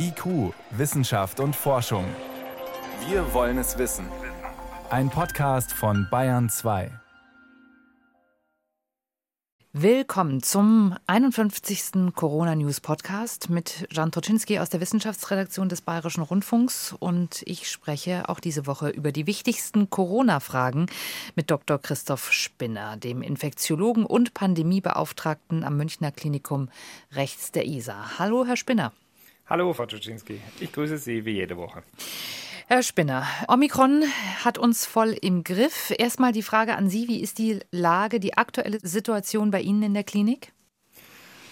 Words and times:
IQ, 0.00 0.54
Wissenschaft 0.70 1.40
und 1.40 1.56
Forschung. 1.56 2.04
Wir 3.08 3.34
wollen 3.34 3.58
es 3.58 3.78
wissen. 3.78 4.06
Ein 4.90 5.10
Podcast 5.10 5.72
von 5.72 6.06
Bayern 6.08 6.48
2. 6.48 6.92
Willkommen 9.72 10.40
zum 10.40 10.94
51. 11.08 12.14
Corona 12.14 12.54
News 12.54 12.80
Podcast 12.80 13.50
mit 13.50 13.88
Jan 13.90 14.12
Toczynski 14.12 14.60
aus 14.60 14.70
der 14.70 14.80
Wissenschaftsredaktion 14.80 15.68
des 15.68 15.80
Bayerischen 15.80 16.22
Rundfunks 16.22 16.94
und 16.96 17.42
ich 17.44 17.68
spreche 17.68 18.28
auch 18.28 18.38
diese 18.38 18.66
Woche 18.68 18.90
über 18.90 19.10
die 19.10 19.26
wichtigsten 19.26 19.90
Corona-Fragen 19.90 20.86
mit 21.34 21.50
Dr. 21.50 21.76
Christoph 21.78 22.32
Spinner, 22.32 22.96
dem 22.96 23.20
Infektiologen 23.20 24.06
und 24.06 24.32
Pandemiebeauftragten 24.32 25.64
am 25.64 25.76
Münchner 25.76 26.12
Klinikum 26.12 26.68
rechts 27.12 27.50
der 27.50 27.66
ISA. 27.66 28.18
Hallo, 28.20 28.46
Herr 28.46 28.56
Spinner. 28.56 28.92
Hallo, 29.48 29.72
Frau 29.72 29.86
Czuczynski. 29.86 30.40
Ich 30.60 30.72
grüße 30.72 30.98
Sie 30.98 31.24
wie 31.24 31.32
jede 31.32 31.56
Woche. 31.56 31.82
Herr 32.66 32.82
Spinner, 32.82 33.26
Omikron 33.48 34.04
hat 34.44 34.58
uns 34.58 34.84
voll 34.84 35.16
im 35.22 35.42
Griff. 35.42 35.90
Erstmal 35.96 36.32
die 36.32 36.42
Frage 36.42 36.76
an 36.76 36.90
Sie, 36.90 37.08
wie 37.08 37.22
ist 37.22 37.38
die 37.38 37.60
Lage, 37.70 38.20
die 38.20 38.36
aktuelle 38.36 38.78
Situation 38.82 39.50
bei 39.50 39.62
Ihnen 39.62 39.82
in 39.82 39.94
der 39.94 40.04
Klinik? 40.04 40.52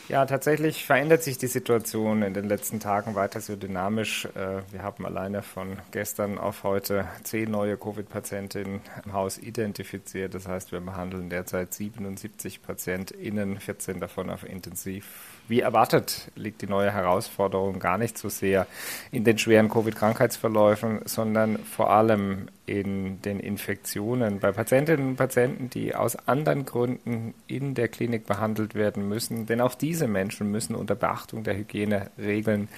Ja, 0.09 0.27
tatsächlich 0.27 0.85
verändert 0.85 1.23
sich 1.23 1.39
die 1.39 1.47
Situation 1.47 2.21
in 2.23 2.35
den 2.35 2.45
letzten 2.45 2.81
Tagen 2.81 3.15
weiter 3.15 3.41
so 3.41 3.57
dynamisch. 3.57 4.27
Äh, 4.27 4.63
wir 4.71 4.83
haben 4.83 5.07
alleine 5.07 5.43
von 5.43 5.79
gestern 5.91 6.37
auf 6.37 6.65
heute 6.65 7.09
zehn 7.25 7.51
neue 7.51 7.79
Covid-Patientinnen 7.79 8.83
im 9.07 9.13
Haus 9.15 9.39
identifiziert. 9.39 10.35
Das 10.35 10.47
heißt, 10.47 10.71
wir 10.71 10.81
behandeln 10.81 11.31
derzeit 11.31 11.73
77 11.73 12.63
PatientInnen, 12.63 13.59
14 13.59 13.99
davon 13.99 14.29
auf 14.29 14.45
Intensiv 14.45 15.36
wie 15.49 15.61
erwartet 15.61 16.31
liegt 16.35 16.63
die 16.63 16.67
neue 16.67 16.93
Herausforderung 16.93 17.79
gar 17.79 17.99
nicht 17.99 18.19
so 18.19 18.29
sehr 18.29 18.67
in 19.13 19.25
den 19.25 19.39
schweren 19.39 19.69
Covid-Krankheitsverläufen, 19.69 21.01
sondern 21.05 21.59
vor 21.59 21.91
allem 21.91 22.49
in 22.67 23.23
den 23.23 23.39
Infektionen 23.39 24.41
bei 24.41 24.51
Patientinnen 24.51 25.11
und 25.11 25.17
Patienten, 25.17 25.71
die 25.71 25.95
aus 25.95 26.17
anderen 26.27 26.65
Gründen 26.65 27.35
in 27.47 27.75
der 27.75 27.89
Klinik 27.89 28.27
behandelt 28.27 28.75
werden 28.75 29.09
müssen. 29.09 29.47
Denn 29.47 29.61
auch 29.61 29.75
diese 29.75 30.09
Menschen 30.09 30.51
müssen 30.51 30.75
unter 30.75 30.97
Beachtung 30.97 31.45
der 31.45 31.57
Hygieneregeln 31.57 32.69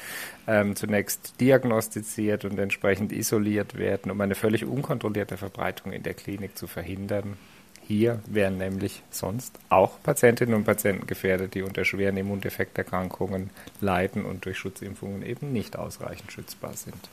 ähm, 0.47 0.77
zunächst 0.77 1.41
diagnostiziert 1.41 2.45
und 2.45 2.59
entsprechend 2.59 3.13
isoliert 3.13 3.79
werden, 3.79 4.13
um 4.13 4.21
eine 4.21 4.35
völlig 4.35 4.67
unkontrollierte 4.67 5.39
Verbreitung 5.39 5.93
in 5.93 6.03
der 6.03 6.15
Klinik 6.15 6.59
zu 6.59 6.67
verhindern. 6.67 7.37
Hier 7.89 8.21
wären 8.27 8.59
nämlich 8.59 9.03
sonst 9.09 9.59
auch 9.71 10.03
Patientinnen 10.03 10.55
und 10.55 10.65
Patienten 10.65 11.07
gefährdet, 11.07 11.55
die 11.55 11.63
unter 11.63 11.87
schweren 11.87 12.19
Immundefekterkrankungen 12.19 13.49
leiden 13.81 14.27
und 14.27 14.45
durch 14.45 14.59
Schutzimpfungen 14.59 15.23
eben 15.23 15.55
nicht 15.55 15.79
ausreichend 15.79 16.31
schützbar 16.31 16.75
sind. 16.75 17.09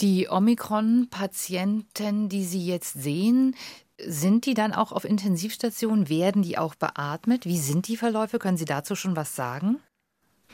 Die 0.00 0.28
Omikron-Patienten, 0.30 2.30
die 2.30 2.44
Sie 2.44 2.64
jetzt 2.64 2.94
sehen, 2.94 3.54
sind 4.02 4.46
die 4.46 4.54
dann 4.54 4.72
auch 4.72 4.92
auf 4.92 5.04
Intensivstationen? 5.04 6.08
Werden 6.08 6.40
die 6.40 6.56
auch 6.56 6.74
beatmet? 6.74 7.44
Wie 7.44 7.58
sind 7.58 7.86
die 7.86 7.98
Verläufe? 7.98 8.38
Können 8.38 8.56
Sie 8.56 8.64
dazu 8.64 8.94
schon 8.94 9.14
was 9.14 9.36
sagen? 9.36 9.76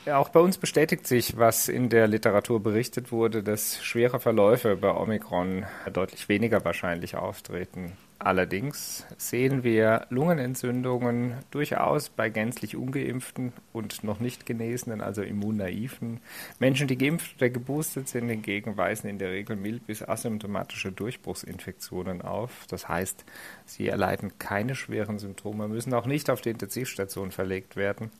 Ja, 0.05 0.17
auch 0.17 0.27
bei 0.27 0.41
uns 0.41 0.57
bestätigt 0.57 1.07
sich, 1.07 1.37
was 1.37 1.69
in 1.69 1.87
der 1.87 2.09
Literatur 2.09 2.61
berichtet 2.61 3.13
wurde, 3.13 3.41
dass 3.41 3.81
schwere 3.81 4.19
Verläufe 4.19 4.75
bei 4.75 4.93
Omikron 4.93 5.65
deutlich 5.93 6.27
weniger 6.27 6.65
wahrscheinlich 6.65 7.15
auftreten. 7.15 7.93
Allerdings 8.17 9.05
sehen 9.17 9.63
wir 9.63 10.07
Lungenentzündungen 10.09 11.33
durchaus 11.51 12.09
bei 12.09 12.29
gänzlich 12.29 12.77
ungeimpften 12.77 13.51
und 13.73 14.05
noch 14.05 14.21
nicht 14.21 14.45
genesenen, 14.45 15.01
also 15.01 15.21
immunnaiven. 15.21 16.21
Menschen, 16.57 16.87
die 16.87 16.97
geimpft 16.97 17.35
oder 17.37 17.49
geboostet 17.49 18.07
sind, 18.07 18.29
hingegen 18.29 18.77
weisen 18.77 19.09
in 19.09 19.19
der 19.19 19.31
Regel 19.31 19.57
mild 19.57 19.85
bis 19.85 20.01
asymptomatische 20.01 20.93
Durchbruchsinfektionen 20.93 22.21
auf. 22.21 22.65
Das 22.69 22.87
heißt, 22.87 23.25
sie 23.65 23.89
erleiden 23.89 24.39
keine 24.39 24.75
schweren 24.75 25.19
Symptome, 25.19 25.67
müssen 25.67 25.93
auch 25.93 26.05
nicht 26.05 26.29
auf 26.29 26.39
die 26.39 26.51
Intensivstation 26.51 27.31
verlegt 27.31 27.75
werden. 27.75 28.11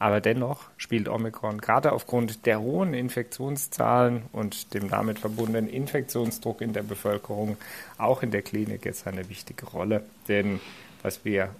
Aber 0.00 0.22
dennoch 0.22 0.70
spielt 0.78 1.10
Omikron 1.10 1.60
gerade 1.60 1.92
aufgrund 1.92 2.46
der 2.46 2.60
hohen 2.60 2.94
Infektionszahlen 2.94 4.22
und 4.32 4.72
dem 4.72 4.88
damit 4.88 5.18
verbundenen 5.18 5.68
Infektionsdruck 5.68 6.62
in 6.62 6.72
der 6.72 6.82
Bevölkerung 6.82 7.58
auch 7.98 8.22
in 8.22 8.30
der 8.30 8.40
Klinik 8.40 8.86
jetzt 8.86 9.06
eine 9.06 9.28
wichtige 9.28 9.66
Rolle. 9.66 10.02
Denn 10.26 10.58
was 11.02 11.26
wir 11.26 11.54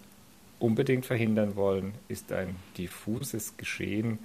unbedingt 0.58 1.04
verhindern 1.04 1.54
wollen, 1.54 1.92
ist 2.08 2.32
ein 2.32 2.56
diffuses 2.78 3.58
Geschehen, 3.58 4.18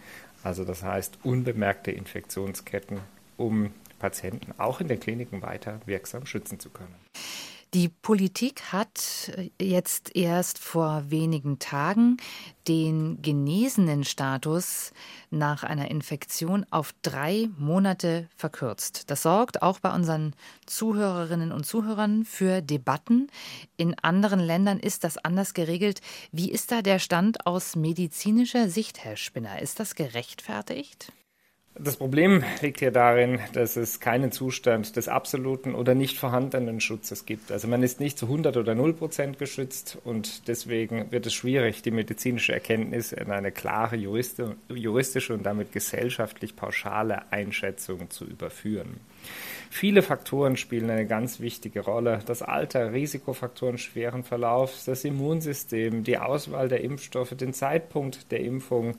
also 0.44 0.64
das 0.64 0.82
heißt 0.82 1.20
unbemerkte 1.24 1.92
Infektionsketten, 1.92 3.00
um 3.36 3.72
Patienten 4.00 4.54
auch 4.58 4.80
in 4.80 4.88
den 4.88 5.00
Kliniken 5.02 5.42
weiter 5.42 5.82
wirksam 5.86 6.26
schützen 6.26 6.60
zu 6.60 6.70
können. 6.70 6.96
Die 7.76 7.90
Politik 7.90 8.72
hat 8.72 9.34
äh, 9.36 9.50
jetzt 9.62 10.16
erst 10.16 10.60
vor 10.60 11.04
wenigen 11.10 11.60
Tagen 11.60 12.16
den 12.70 13.22
genesenen 13.22 14.06
Status 14.06 14.94
nach 15.30 15.64
einer 15.66 15.92
Infektion 15.92 16.66
auf 16.70 16.94
drei 17.02 17.50
Monate 17.58 18.30
verkürzt. 18.38 19.12
Das 19.12 19.24
sorgt 19.24 19.62
auch 19.62 19.80
bei 19.80 19.94
unseren 19.94 20.36
Zuhörerinnen 20.66 21.52
und 21.52 21.66
Zuhörern 21.66 22.24
für 22.24 22.62
Debatten. 22.62 23.28
In 23.76 24.00
anderen 24.00 24.40
Ländern 24.40 24.80
ist 24.80 25.04
das 25.04 25.18
anders 25.18 25.54
geregelt. 25.54 26.00
Wie 26.32 26.50
ist 26.50 26.72
da 26.72 26.82
der 26.82 27.00
Stand 27.00 27.46
aus 27.46 27.76
medizinischer 27.76 28.70
Sicht, 28.70 29.04
Herr 29.04 29.18
Spinner? 29.18 29.62
Ist 29.62 29.82
das 29.82 29.96
gerechtfertigt? 29.96 31.12
Das 31.78 31.98
Problem 31.98 32.42
liegt 32.62 32.80
hier 32.80 32.92
darin, 32.92 33.40
dass 33.52 33.76
es 33.76 34.00
keinen 34.00 34.32
Zustand 34.32 34.96
des 34.96 35.10
absoluten 35.10 35.76
oder 35.76 35.94
nicht 35.94 36.18
vorhandenen 36.18 36.80
Schutzes 36.80 37.26
gibt. 37.26 37.52
Also 37.52 37.68
man 37.68 37.84
ist 37.84 38.00
nicht 38.00 38.18
zu 38.18 38.28
100 38.28 38.56
oder 38.56 38.74
0 38.76 38.94
Prozent 38.94 39.38
geschützt 39.40 39.98
und 40.06 40.48
deswegen 40.48 41.12
wird 41.12 41.26
es 41.26 41.34
schwierig, 41.34 41.82
die 41.82 41.92
medizinische 41.92 42.54
Erkenntnis 42.54 43.12
in 43.12 43.30
eine 43.30 43.52
klare 43.52 43.98
juristische 43.98 45.34
und 45.34 45.44
damit 45.44 45.74
gesellschaftlich 45.74 46.56
pauschale 46.56 47.30
Einschätzung 47.34 48.10
zu 48.10 48.24
überführen. 48.24 49.02
Viele 49.70 50.02
Faktoren 50.02 50.56
spielen 50.56 50.90
eine 50.90 51.06
ganz 51.06 51.42
wichtige 51.42 51.82
Rolle. 51.82 52.22
Das 52.26 52.42
Alter, 52.42 52.94
Risikofaktoren 52.94 53.78
schweren 53.78 54.24
Verlaufs, 54.24 54.86
das 54.86 55.04
Immunsystem, 55.04 56.06
die 56.06 56.20
Auswahl 56.20 56.70
der 56.70 56.86
Impfstoffe, 56.86 57.36
den 57.36 57.54
Zeitpunkt 57.54 58.32
der 58.32 58.40
Impfung 58.40 58.96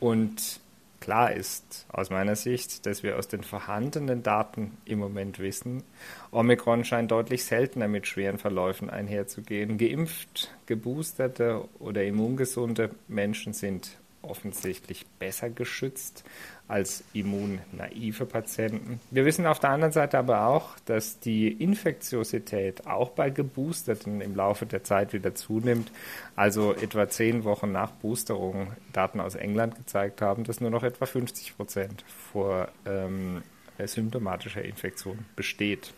und 0.00 0.60
Klar 1.00 1.32
ist 1.32 1.86
aus 1.88 2.10
meiner 2.10 2.36
Sicht, 2.36 2.84
dass 2.84 3.02
wir 3.02 3.18
aus 3.18 3.26
den 3.26 3.42
vorhandenen 3.42 4.22
Daten 4.22 4.76
im 4.84 4.98
Moment 4.98 5.38
wissen, 5.38 5.82
Omikron 6.30 6.84
scheint 6.84 7.10
deutlich 7.10 7.44
seltener 7.44 7.88
mit 7.88 8.06
schweren 8.06 8.36
Verläufen 8.38 8.90
einherzugehen. 8.90 9.78
Geimpft, 9.78 10.54
geboosterte 10.66 11.64
oder 11.78 12.04
immungesunde 12.04 12.90
Menschen 13.08 13.54
sind 13.54 13.99
offensichtlich 14.22 15.06
besser 15.18 15.50
geschützt 15.50 16.24
als 16.68 17.02
immunnaive 17.12 18.26
Patienten. 18.26 19.00
Wir 19.10 19.24
wissen 19.24 19.46
auf 19.46 19.58
der 19.58 19.70
anderen 19.70 19.92
Seite 19.92 20.18
aber 20.18 20.46
auch, 20.46 20.78
dass 20.84 21.18
die 21.18 21.48
Infektiosität 21.48 22.86
auch 22.86 23.10
bei 23.10 23.30
Geboosterten 23.30 24.20
im 24.20 24.36
Laufe 24.36 24.66
der 24.66 24.84
Zeit 24.84 25.12
wieder 25.12 25.34
zunimmt. 25.34 25.90
Also 26.36 26.72
etwa 26.74 27.08
zehn 27.08 27.44
Wochen 27.44 27.72
nach 27.72 27.90
Boosterung 27.90 28.72
Daten 28.92 29.20
aus 29.20 29.34
England 29.34 29.74
gezeigt 29.74 30.22
haben, 30.22 30.44
dass 30.44 30.60
nur 30.60 30.70
noch 30.70 30.84
etwa 30.84 31.06
50 31.06 31.56
Prozent 31.56 32.04
vor 32.32 32.68
ähm, 32.86 33.42
symptomatischer 33.84 34.62
Infektion 34.62 35.24
besteht. 35.34 35.92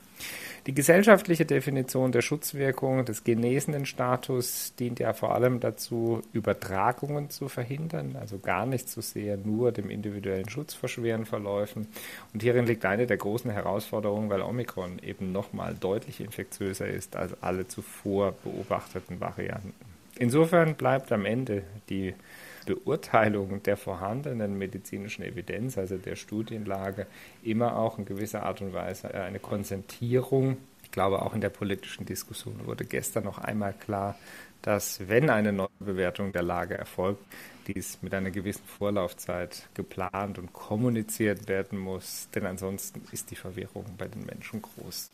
Die 0.66 0.74
gesellschaftliche 0.74 1.44
Definition 1.44 2.12
der 2.12 2.22
Schutzwirkung 2.22 3.04
des 3.04 3.24
genesenen 3.24 3.84
Status 3.84 4.74
dient 4.78 5.00
ja 5.00 5.12
vor 5.12 5.34
allem 5.34 5.58
dazu, 5.58 6.22
Übertragungen 6.32 7.30
zu 7.30 7.48
verhindern, 7.48 8.16
also 8.20 8.38
gar 8.38 8.64
nicht 8.64 8.88
so 8.88 9.00
sehr 9.00 9.36
nur 9.36 9.72
dem 9.72 9.90
individuellen 9.90 10.48
Schutz 10.48 10.72
vor 10.74 10.88
schweren 10.88 11.26
Verläufen. 11.26 11.88
Und 12.32 12.44
hierin 12.44 12.66
liegt 12.66 12.84
eine 12.84 13.09
der 13.09 13.16
großen 13.16 13.50
Herausforderungen, 13.50 14.30
weil 14.30 14.41
Omikron 14.41 15.00
eben 15.00 15.32
nochmal 15.32 15.74
deutlich 15.74 16.20
infektiöser 16.20 16.86
ist 16.86 17.16
als 17.16 17.32
alle 17.42 17.66
zuvor 17.66 18.32
beobachteten 18.44 19.20
Varianten. 19.20 19.74
Insofern 20.16 20.76
bleibt 20.76 21.10
am 21.10 21.24
Ende 21.24 21.65
die 21.88 22.15
Beurteilung 22.66 23.62
der 23.62 23.76
vorhandenen 23.76 24.56
medizinischen 24.56 25.22
Evidenz, 25.22 25.78
also 25.78 25.97
der 25.97 26.16
Studienlage, 26.16 27.06
immer 27.42 27.76
auch 27.76 27.98
in 27.98 28.04
gewisser 28.04 28.44
Art 28.44 28.60
und 28.60 28.72
Weise 28.72 29.12
eine 29.14 29.38
Konzentrierung. 29.38 30.56
Ich 30.82 30.91
glaube, 30.91 31.22
auch 31.22 31.34
in 31.34 31.41
der 31.41 31.50
politischen 31.50 32.06
Diskussion 32.06 32.66
wurde 32.66 32.84
gestern 32.84 33.24
noch 33.24 33.38
einmal 33.38 33.72
klar, 33.72 34.16
dass 34.62 35.09
wenn 35.09 35.30
eine 35.30 35.53
Neubewertung 35.53 36.32
der 36.32 36.42
Lage 36.42 36.78
erfolgt, 36.78 37.24
dies 37.66 37.98
mit 38.03 38.14
einer 38.14 38.30
gewissen 38.30 38.64
Vorlaufzeit 38.66 39.68
geplant 39.74 40.38
und 40.38 40.53
kommuniziert 40.53 41.48
werden 41.48 41.78
muss, 41.78 42.28
denn 42.34 42.47
ansonsten 42.47 43.03
ist 43.12 43.30
die 43.30 43.36
Verwirrung 43.36 43.84
bei 43.98 44.09
den 44.09 44.24
Menschen 44.24 44.62
groß. 44.62 45.10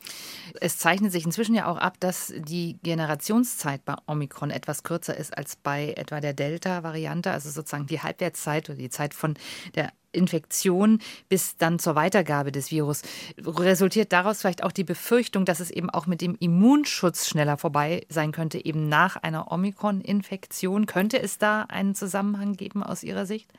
Es 0.60 0.78
zeichnet 0.78 1.12
sich 1.12 1.24
inzwischen 1.24 1.54
ja 1.54 1.66
auch 1.66 1.76
ab, 1.76 1.96
dass 2.00 2.32
die 2.36 2.78
Generationszeit 2.82 3.84
bei 3.84 3.94
Omikron 4.06 4.50
etwas 4.50 4.82
kürzer 4.82 5.16
ist 5.16 5.36
als 5.36 5.56
bei 5.56 5.92
etwa 5.96 6.20
der 6.20 6.32
Delta-Variante, 6.32 7.30
also 7.30 7.50
sozusagen 7.50 7.86
die 7.86 8.00
Halbwertszeit 8.00 8.68
oder 8.70 8.78
die 8.78 8.90
Zeit 8.90 9.14
von 9.14 9.34
der 9.74 9.92
Infektion 10.18 10.98
bis 11.30 11.56
dann 11.56 11.78
zur 11.78 11.94
Weitergabe 11.94 12.52
des 12.52 12.70
Virus. 12.70 13.02
Resultiert 13.42 14.12
daraus 14.12 14.40
vielleicht 14.40 14.62
auch 14.62 14.72
die 14.72 14.84
Befürchtung, 14.84 15.46
dass 15.46 15.60
es 15.60 15.70
eben 15.70 15.88
auch 15.88 16.06
mit 16.06 16.20
dem 16.20 16.36
Immunschutz 16.38 17.26
schneller 17.28 17.56
vorbei 17.56 18.04
sein 18.10 18.32
könnte, 18.32 18.62
eben 18.62 18.88
nach 18.88 19.16
einer 19.16 19.50
Omikron-Infektion? 19.50 20.84
Könnte 20.84 21.22
es 21.22 21.38
da 21.38 21.62
einen 21.62 21.94
Zusammenhang 21.94 22.54
geben 22.54 22.82
aus 22.82 23.02
Ihrer 23.02 23.24
Sicht? 23.24 23.50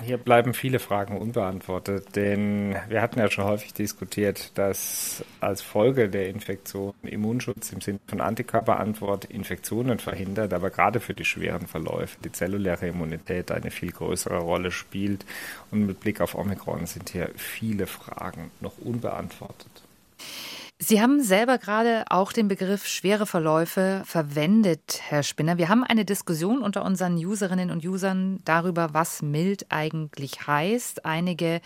Hier 0.00 0.16
bleiben 0.16 0.54
viele 0.54 0.78
Fragen 0.78 1.18
unbeantwortet, 1.18 2.16
denn 2.16 2.74
wir 2.88 3.02
hatten 3.02 3.18
ja 3.18 3.30
schon 3.30 3.44
häufig 3.44 3.74
diskutiert, 3.74 4.56
dass 4.56 5.22
als 5.40 5.60
Folge 5.60 6.08
der 6.08 6.30
Infektion 6.30 6.94
Immunschutz 7.02 7.72
im 7.72 7.82
Sinne 7.82 8.00
von 8.06 8.22
Antikörperantwort 8.22 9.26
Infektionen 9.26 9.98
verhindert, 9.98 10.54
aber 10.54 10.70
gerade 10.70 10.98
für 10.98 11.12
die 11.12 11.26
schweren 11.26 11.66
Verläufe 11.66 12.16
die 12.24 12.32
zelluläre 12.32 12.88
Immunität 12.88 13.50
eine 13.50 13.70
viel 13.70 13.92
größere 13.92 14.38
Rolle 14.38 14.70
spielt. 14.70 15.26
Und 15.70 15.86
mit 15.86 16.00
Blick 16.00 16.22
auf 16.22 16.34
Omikron 16.34 16.86
sind 16.86 17.10
hier 17.10 17.30
viele 17.36 17.86
Fragen 17.86 18.50
noch 18.60 18.78
unbeantwortet. 18.78 19.82
Sie 20.84 21.00
haben 21.00 21.22
selber 21.22 21.58
gerade 21.58 22.06
auch 22.08 22.32
den 22.32 22.48
Begriff 22.48 22.88
schwere 22.88 23.24
Verläufe 23.24 24.02
verwendet, 24.04 24.98
Herr 25.06 25.22
Spinner. 25.22 25.56
Wir 25.56 25.68
haben 25.68 25.84
eine 25.84 26.04
Diskussion 26.04 26.60
unter 26.60 26.84
unseren 26.84 27.14
Userinnen 27.14 27.70
und 27.70 27.86
Usern 27.86 28.40
darüber, 28.44 28.92
was 28.92 29.22
mild 29.22 29.66
eigentlich 29.68 30.48
heißt. 30.48 31.04
Einige 31.04 31.60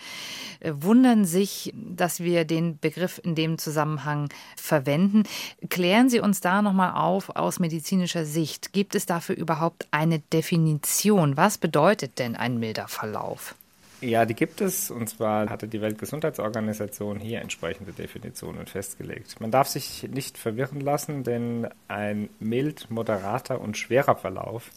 äh, 0.59 0.71
wundern 0.75 1.25
sich, 1.25 1.73
dass 1.73 2.19
wir 2.19 2.45
den 2.45 2.77
Begriff 2.77 3.19
in 3.23 3.33
dem 3.33 3.57
Zusammenhang 3.57 4.29
verwenden. 4.55 5.23
Klären 5.67 6.11
Sie 6.11 6.19
uns 6.19 6.39
da 6.39 6.61
nochmal 6.61 6.91
auf 6.93 7.35
aus 7.35 7.57
medizinischer 7.57 8.23
Sicht. 8.23 8.71
Gibt 8.71 8.93
es 8.93 9.07
dafür 9.07 9.35
überhaupt 9.35 9.87
eine 9.89 10.19
Definition? 10.19 11.37
Was 11.37 11.57
bedeutet 11.57 12.19
denn 12.19 12.35
ein 12.35 12.59
milder 12.59 12.87
Verlauf? 12.87 13.55
Ja, 13.99 14.25
die 14.25 14.35
gibt 14.35 14.61
es. 14.61 14.91
Und 14.91 15.09
zwar 15.09 15.49
hatte 15.49 15.67
die 15.67 15.81
Weltgesundheitsorganisation 15.81 17.19
hier 17.19 17.41
entsprechende 17.41 17.93
Definitionen 17.93 18.67
festgelegt. 18.67 19.41
Man 19.41 19.49
darf 19.49 19.67
sich 19.69 20.07
nicht 20.07 20.37
verwirren 20.37 20.81
lassen, 20.81 21.23
denn 21.23 21.67
ein 21.87 22.29
mild, 22.39 22.91
moderater 22.91 23.59
und 23.59 23.75
schwerer 23.75 24.15
Verlauf 24.15 24.69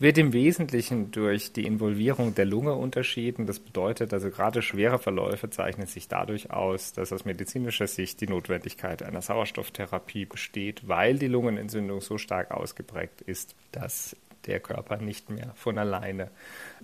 wird 0.00 0.18
im 0.18 0.32
Wesentlichen 0.32 1.12
durch 1.12 1.52
die 1.52 1.66
Involvierung 1.66 2.34
der 2.34 2.46
Lunge 2.46 2.74
unterschieden. 2.74 3.46
Das 3.46 3.60
bedeutet 3.60 4.12
also 4.12 4.30
gerade 4.30 4.60
schwere 4.60 4.98
Verläufe 4.98 5.50
zeichnen 5.50 5.86
sich 5.86 6.08
dadurch 6.08 6.50
aus, 6.50 6.92
dass 6.92 7.12
aus 7.12 7.24
medizinischer 7.24 7.86
Sicht 7.86 8.20
die 8.20 8.26
Notwendigkeit 8.26 9.04
einer 9.04 9.22
Sauerstofftherapie 9.22 10.24
besteht, 10.24 10.88
weil 10.88 11.16
die 11.16 11.28
Lungenentzündung 11.28 12.00
so 12.00 12.18
stark 12.18 12.50
ausgeprägt 12.50 13.20
ist, 13.20 13.54
dass 13.70 14.16
der 14.46 14.60
Körper 14.60 14.98
nicht 14.98 15.30
mehr 15.30 15.52
von 15.54 15.78
alleine 15.78 16.30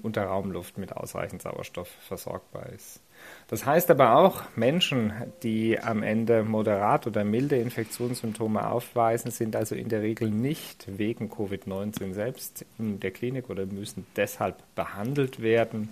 unter 0.03 0.25
Raumluft 0.25 0.79
mit 0.79 0.93
ausreichend 0.93 1.43
Sauerstoff 1.43 1.89
versorgbar 2.07 2.71
ist. 2.75 3.01
Das 3.49 3.67
heißt 3.67 3.91
aber 3.91 4.17
auch, 4.17 4.43
Menschen, 4.57 5.13
die 5.43 5.79
am 5.79 6.03
Ende 6.03 6.43
moderat 6.43 7.07
oder 7.07 7.25
milde 7.25 7.57
Infektionssymptome 7.57 8.67
aufweisen, 8.67 9.31
sind 9.31 9.57
also 9.57 9.75
in 9.75 9.89
der 9.89 10.03
Regel 10.03 10.31
nicht 10.31 10.87
wegen 10.99 11.31
Covid-19 11.31 12.15
selbst 12.15 12.65
in 12.79 13.01
der 13.01 13.11
Klinik 13.11 13.51
oder 13.51 13.67
müssen 13.67 14.07
deshalb 14.17 14.63
behandelt 14.75 15.43
werden. 15.43 15.91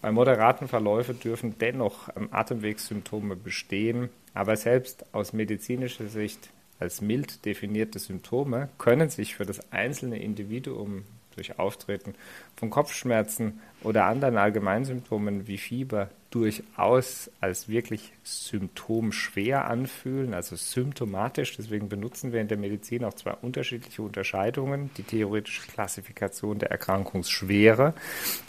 Bei 0.00 0.12
moderaten 0.12 0.68
Verläufen 0.68 1.18
dürfen 1.18 1.56
dennoch 1.58 2.08
Atemwegssymptome 2.30 3.34
bestehen, 3.34 4.10
aber 4.34 4.56
selbst 4.56 5.06
aus 5.12 5.32
medizinischer 5.32 6.06
Sicht 6.08 6.50
als 6.78 7.00
mild 7.00 7.44
definierte 7.44 7.98
Symptome 7.98 8.68
können 8.78 9.10
sich 9.10 9.34
für 9.34 9.44
das 9.44 9.72
einzelne 9.72 10.20
Individuum 10.20 11.04
durch 11.38 11.58
Auftreten 11.58 12.14
von 12.56 12.68
Kopfschmerzen 12.68 13.60
oder 13.82 14.04
anderen 14.04 14.36
Allgemeinsymptomen 14.36 15.46
wie 15.46 15.56
Fieber 15.56 16.10
durchaus 16.30 17.30
als 17.40 17.68
wirklich 17.68 18.12
symptomschwer 18.22 19.64
anfühlen, 19.64 20.34
also 20.34 20.56
symptomatisch. 20.56 21.56
Deswegen 21.56 21.88
benutzen 21.88 22.32
wir 22.32 22.40
in 22.40 22.48
der 22.48 22.58
Medizin 22.58 23.04
auch 23.04 23.14
zwei 23.14 23.32
unterschiedliche 23.32 24.02
Unterscheidungen, 24.02 24.90
die 24.98 25.04
theoretische 25.04 25.62
Klassifikation 25.68 26.58
der 26.58 26.70
Erkrankungsschwere 26.70 27.94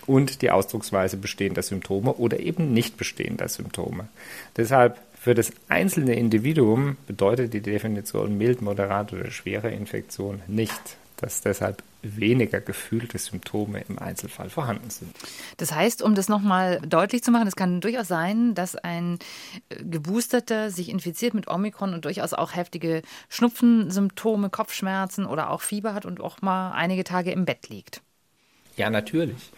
und 0.07 0.41
die 0.41 0.51
Ausdrucksweise 0.51 1.15
bestehender 1.15 1.61
Symptome 1.61 2.13
oder 2.15 2.39
eben 2.39 2.73
nicht 2.73 2.97
bestehender 2.97 3.47
Symptome. 3.47 4.09
Deshalb 4.57 4.99
für 5.19 5.35
das 5.35 5.51
einzelne 5.67 6.15
Individuum 6.15 6.95
bedeutet 7.05 7.53
die 7.53 7.61
Definition 7.61 8.37
mild, 8.37 8.61
moderat 8.61 9.11
oder 9.11 9.29
schwere 9.31 9.69
Infektion 9.69 10.41
nicht, 10.47 10.79
dass 11.17 11.41
deshalb 11.41 11.83
weniger 12.01 12.61
gefühlte 12.61 13.17
Symptome 13.17 13.83
im 13.89 13.99
Einzelfall 13.99 14.49
vorhanden 14.49 14.89
sind. 14.89 15.13
Das 15.57 15.73
heißt, 15.73 16.01
um 16.01 16.15
das 16.15 16.29
nochmal 16.29 16.79
deutlich 16.87 17.21
zu 17.21 17.31
machen, 17.31 17.49
es 17.49 17.57
kann 17.57 17.81
durchaus 17.81 18.07
sein, 18.07 18.55
dass 18.55 18.77
ein 18.77 19.19
äh, 19.67 19.83
Geboosterter 19.83 20.71
sich 20.71 20.87
infiziert 20.87 21.33
mit 21.33 21.49
Omikron 21.49 21.93
und 21.93 22.05
durchaus 22.05 22.33
auch 22.33 22.55
heftige 22.55 23.01
Schnupfensymptome, 23.27 24.49
Kopfschmerzen 24.49 25.25
oder 25.25 25.49
auch 25.49 25.59
Fieber 25.59 25.93
hat 25.93 26.05
und 26.05 26.21
auch 26.21 26.41
mal 26.41 26.71
einige 26.71 27.03
Tage 27.03 27.31
im 27.31 27.43
Bett 27.43 27.67
liegt. 27.67 28.01
Ja, 28.77 28.89
natürlich. 28.89 29.51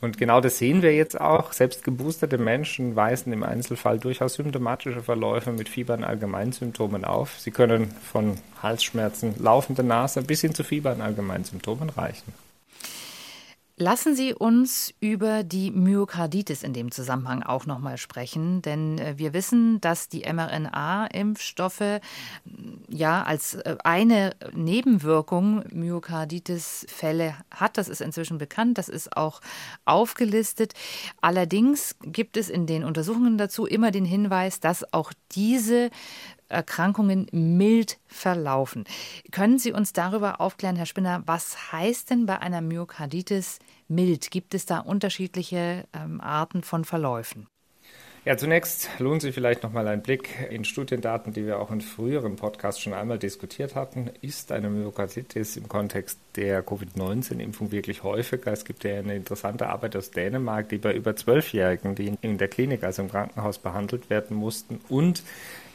Und 0.00 0.16
genau 0.16 0.40
das 0.40 0.58
sehen 0.58 0.82
wir 0.82 0.94
jetzt 0.94 1.20
auch. 1.20 1.52
Selbst 1.52 1.82
geboosterte 1.82 2.38
Menschen 2.38 2.94
weisen 2.94 3.32
im 3.32 3.42
Einzelfall 3.42 3.98
durchaus 3.98 4.34
symptomatische 4.34 5.02
Verläufe 5.02 5.52
mit 5.52 5.68
Fiebern 5.68 6.04
Allgemeinsymptomen 6.04 7.04
auf. 7.04 7.38
Sie 7.40 7.50
können 7.50 7.90
von 7.90 8.36
Halsschmerzen, 8.62 9.34
laufender 9.38 9.82
Nase 9.82 10.22
bis 10.22 10.40
hin 10.40 10.54
zu 10.54 10.62
Fiebern 10.62 11.00
Allgemeinsymptomen 11.00 11.90
reichen. 11.90 12.32
Lassen 13.80 14.16
Sie 14.16 14.34
uns 14.34 14.92
über 14.98 15.44
die 15.44 15.70
Myokarditis 15.70 16.64
in 16.64 16.72
dem 16.72 16.90
Zusammenhang 16.90 17.44
auch 17.44 17.64
noch 17.64 17.78
mal 17.78 17.96
sprechen, 17.96 18.60
denn 18.60 18.98
äh, 18.98 19.14
wir 19.18 19.32
wissen, 19.34 19.80
dass 19.80 20.08
die 20.08 20.22
mRNA-Impfstoffe 20.22 22.00
ja 22.88 23.22
als 23.22 23.54
äh, 23.54 23.76
eine 23.84 24.34
Nebenwirkung 24.52 25.62
Myokarditis-Fälle 25.70 27.36
hat. 27.52 27.78
Das 27.78 27.88
ist 27.88 28.00
inzwischen 28.00 28.38
bekannt, 28.38 28.78
das 28.78 28.88
ist 28.88 29.16
auch 29.16 29.40
aufgelistet. 29.84 30.72
Allerdings 31.20 31.94
gibt 32.02 32.36
es 32.36 32.50
in 32.50 32.66
den 32.66 32.82
Untersuchungen 32.82 33.38
dazu 33.38 33.64
immer 33.64 33.92
den 33.92 34.04
Hinweis, 34.04 34.58
dass 34.58 34.92
auch 34.92 35.12
diese 35.30 35.90
Erkrankungen 36.48 37.26
mild 37.32 37.98
verlaufen. 38.06 38.84
Können 39.30 39.58
Sie 39.58 39.72
uns 39.72 39.92
darüber 39.92 40.40
aufklären, 40.40 40.76
Herr 40.76 40.86
Spinner, 40.86 41.22
was 41.26 41.72
heißt 41.72 42.10
denn 42.10 42.26
bei 42.26 42.38
einer 42.38 42.60
Myokarditis 42.60 43.58
mild? 43.88 44.30
Gibt 44.30 44.54
es 44.54 44.66
da 44.66 44.80
unterschiedliche 44.80 45.84
ähm, 45.92 46.20
Arten 46.20 46.62
von 46.62 46.84
Verläufen? 46.84 47.46
Ja, 48.24 48.36
zunächst 48.36 48.90
lohnt 48.98 49.22
sich 49.22 49.34
vielleicht 49.34 49.62
noch 49.62 49.72
mal 49.72 49.88
ein 49.88 50.02
Blick 50.02 50.28
in 50.50 50.64
Studiendaten, 50.64 51.32
die 51.32 51.46
wir 51.46 51.58
auch 51.60 51.70
in 51.70 51.80
früheren 51.80 52.36
Podcasts 52.36 52.78
schon 52.78 52.92
einmal 52.92 53.18
diskutiert 53.18 53.74
hatten. 53.74 54.10
Ist 54.20 54.52
eine 54.52 54.68
Myokarditis 54.68 55.56
im 55.56 55.66
Kontext 55.66 56.18
der 56.36 56.62
Covid-19-Impfung 56.62 57.70
wirklich 57.70 58.02
häufiger? 58.02 58.52
Es 58.52 58.66
gibt 58.66 58.84
ja 58.84 58.98
eine 58.98 59.16
interessante 59.16 59.68
Arbeit 59.68 59.96
aus 59.96 60.10
Dänemark, 60.10 60.68
die 60.68 60.76
bei 60.76 60.92
über 60.92 61.16
Zwölfjährigen, 61.16 61.94
die 61.94 62.18
in 62.20 62.36
der 62.36 62.48
Klinik, 62.48 62.84
also 62.84 63.00
im 63.00 63.10
Krankenhaus 63.10 63.58
behandelt 63.58 64.10
werden 64.10 64.36
mussten 64.36 64.80
und 64.90 65.22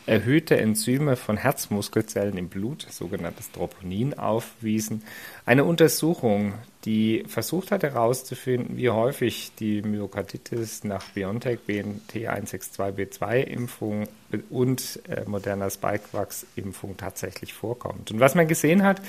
erhöhte 0.05 0.57
Enzyme 0.57 1.15
von 1.15 1.37
Herzmuskelzellen 1.37 2.37
im 2.37 2.49
Blut, 2.49 2.85
sogenanntes 2.89 3.51
Troponin, 3.51 4.13
aufwiesen. 4.13 5.03
Eine 5.45 5.63
Untersuchung 5.63 6.53
die 6.85 7.23
versucht 7.27 7.71
hat 7.71 7.83
herauszufinden, 7.83 8.77
wie 8.77 8.89
häufig 8.89 9.51
die 9.57 9.81
Myokarditis 9.81 10.83
nach 10.83 11.09
BioNTech 11.11 11.59
BNT162b2-Impfung 11.67 14.07
und 14.49 14.99
äh, 15.07 15.23
moderner 15.25 15.69
Spikevax-Impfung 15.69 16.97
tatsächlich 16.97 17.53
vorkommt. 17.53 18.11
Und 18.11 18.19
was 18.19 18.35
man 18.35 18.47
gesehen 18.47 18.83
hat, 18.83 19.01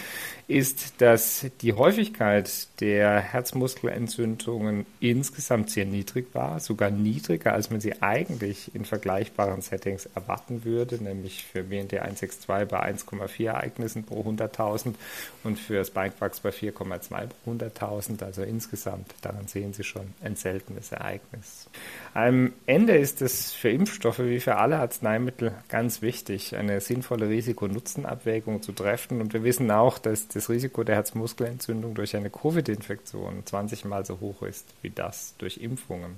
ist, 0.47 1.00
dass 1.00 1.47
die 1.62 1.73
Häufigkeit 1.73 2.69
der 2.81 3.21
Herzmuskelentzündungen 3.21 4.85
insgesamt 5.00 5.71
sehr 5.71 5.87
niedrig 5.87 6.35
war, 6.35 6.61
sogar 6.61 6.90
niedriger, 6.90 7.54
als 7.54 7.71
man 7.71 7.81
sie 7.81 8.02
eigentlich 8.02 8.75
in 8.75 8.85
vergleichbaren 8.85 9.62
Settings 9.62 10.07
erwarten 10.14 10.64
würde, 10.64 11.02
nämlich 11.02 11.45
für 11.45 11.61
BNT162 11.61 12.66
bei 12.66 12.93
1,4 12.93 13.47
Ereignissen 13.47 14.04
pro 14.04 14.21
100.000 14.21 14.95
und 15.43 15.59
für 15.59 15.85
Spikevax 15.85 16.40
bei 16.40 16.50
4,2 16.50 16.73
pro 16.73 17.52
100.000. 17.52 17.63
100.000, 17.71 18.23
also 18.25 18.42
insgesamt, 18.42 19.14
daran 19.23 19.47
sehen 19.47 19.73
Sie 19.73 19.85
schon, 19.85 20.14
ein 20.23 20.37
seltenes 20.37 20.92
Ereignis. 20.92 21.68
Am 22.14 22.52
Ende 22.66 22.97
ist 22.97 23.23
es 23.23 23.52
für 23.52 23.71
Impfstoffe 23.71 24.21
wie 24.21 24.40
für 24.40 24.56
alle 24.56 24.78
Arzneimittel 24.78 25.52
ganz 25.68 26.02
wichtig, 26.02 26.56
eine 26.56 26.80
sinnvolle 26.80 27.28
Risiko-Nutzen-Abwägung 27.28 28.62
zu 28.62 28.73
treffen. 28.73 29.21
Und 29.21 29.33
wir 29.33 29.44
wissen 29.44 29.71
auch, 29.71 29.99
dass 29.99 30.28
das 30.28 30.49
Risiko 30.49 30.85
der 30.85 30.97
Herzmuskelentzündung 30.97 31.94
durch 31.94 32.16
eine 32.16 32.30
Covid-Infektion 32.30 33.42
20 33.44 33.85
Mal 33.85 34.04
so 34.04 34.21
hoch 34.21 34.42
ist 34.42 34.66
wie 34.83 34.90
das 34.90 35.35
durch 35.38 35.59
Impfungen. 35.59 36.16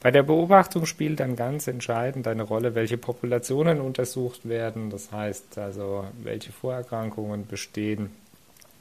Bei 0.00 0.10
der 0.10 0.22
Beobachtung 0.22 0.86
spielt 0.86 1.20
dann 1.20 1.36
ganz 1.36 1.66
entscheidend 1.66 2.28
eine 2.28 2.42
Rolle, 2.42 2.74
welche 2.74 2.98
Populationen 2.98 3.80
untersucht 3.80 4.48
werden. 4.48 4.90
Das 4.90 5.10
heißt 5.10 5.56
also, 5.58 6.04
welche 6.22 6.52
Vorerkrankungen 6.52 7.46
bestehen, 7.46 8.10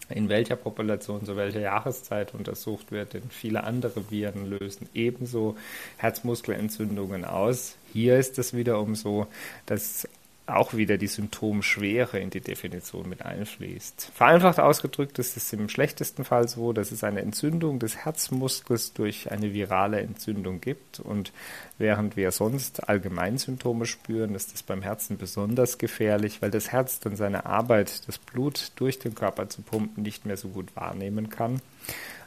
in 0.09 0.29
welcher 0.29 0.55
Population 0.55 1.25
zu 1.25 1.35
welcher 1.35 1.62
Jahreszeit 1.62 2.33
untersucht 2.33 2.91
wird, 2.91 3.13
denn 3.13 3.24
viele 3.29 3.63
andere 3.63 4.12
Viren 4.12 4.50
lösen 4.50 4.88
ebenso 4.93 5.55
Herzmuskelentzündungen 5.97 7.25
aus. 7.25 7.75
Hier 7.93 8.17
ist 8.17 8.38
es 8.38 8.53
wiederum 8.53 8.95
so, 8.95 9.27
dass 9.65 10.07
auch 10.48 10.74
wieder 10.74 10.98
die 10.98 11.08
Symptomschwere 11.08 12.20
in 12.20 12.30
die 12.30 12.42
Definition 12.42 13.10
mit 13.10 13.25
einfließt. 13.25 14.12
Vereinfacht 14.14 14.60
ausgedrückt 14.60 15.18
ist 15.20 15.38
es 15.38 15.52
im 15.54 15.70
schlechtesten 15.70 16.24
Fall 16.24 16.48
so, 16.48 16.74
dass 16.74 16.92
es 16.92 17.04
eine 17.04 17.22
Entzündung 17.22 17.80
des 17.80 17.98
Herzmuskels 17.98 18.94
durch 18.94 19.32
eine 19.32 19.54
virale 19.54 20.00
Entzündung 20.02 20.62
gibt 20.62 21.00
und 21.00 21.32
während 21.78 22.16
wir 22.16 22.32
sonst 22.32 22.88
Allgemeinsymptome 22.88 23.86
spüren, 23.86 24.36
ist 24.36 24.54
es 24.54 24.64
beim 24.64 24.82
Herzen 24.82 25.18
besonders 25.18 25.78
gefährlich, 25.78 26.42
weil 26.42 26.52
das 26.52 26.72
Herz 26.72 27.00
dann 27.00 27.16
seine 27.16 27.46
Arbeit, 27.46 28.08
das 28.08 28.18
Blut 28.18 28.72
durch 28.75 29.00
den 29.00 29.16
Körper 29.16 29.50
zu 29.50 29.62
pumpen, 29.62 30.04
nicht 30.04 30.25
mehr 30.25 30.38
so 30.38 30.50
gut 30.50 30.75
wahrnehmen 30.75 31.30
kann 31.30 31.62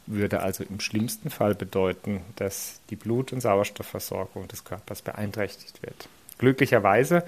würde 0.09 0.41
also 0.41 0.65
im 0.65 0.81
schlimmsten 0.81 1.31
Fall 1.31 1.55
bedeuten, 1.55 2.23
dass 2.37 2.81
die 2.91 2.97
Blut- 2.97 3.33
und 3.33 3.41
Sauerstoffversorgung 3.41 4.49
des 4.49 4.65
Körpers 4.65 5.03
beeinträchtigt 5.03 5.83
wird. 5.83 6.09
Glücklicherweise 6.39 7.25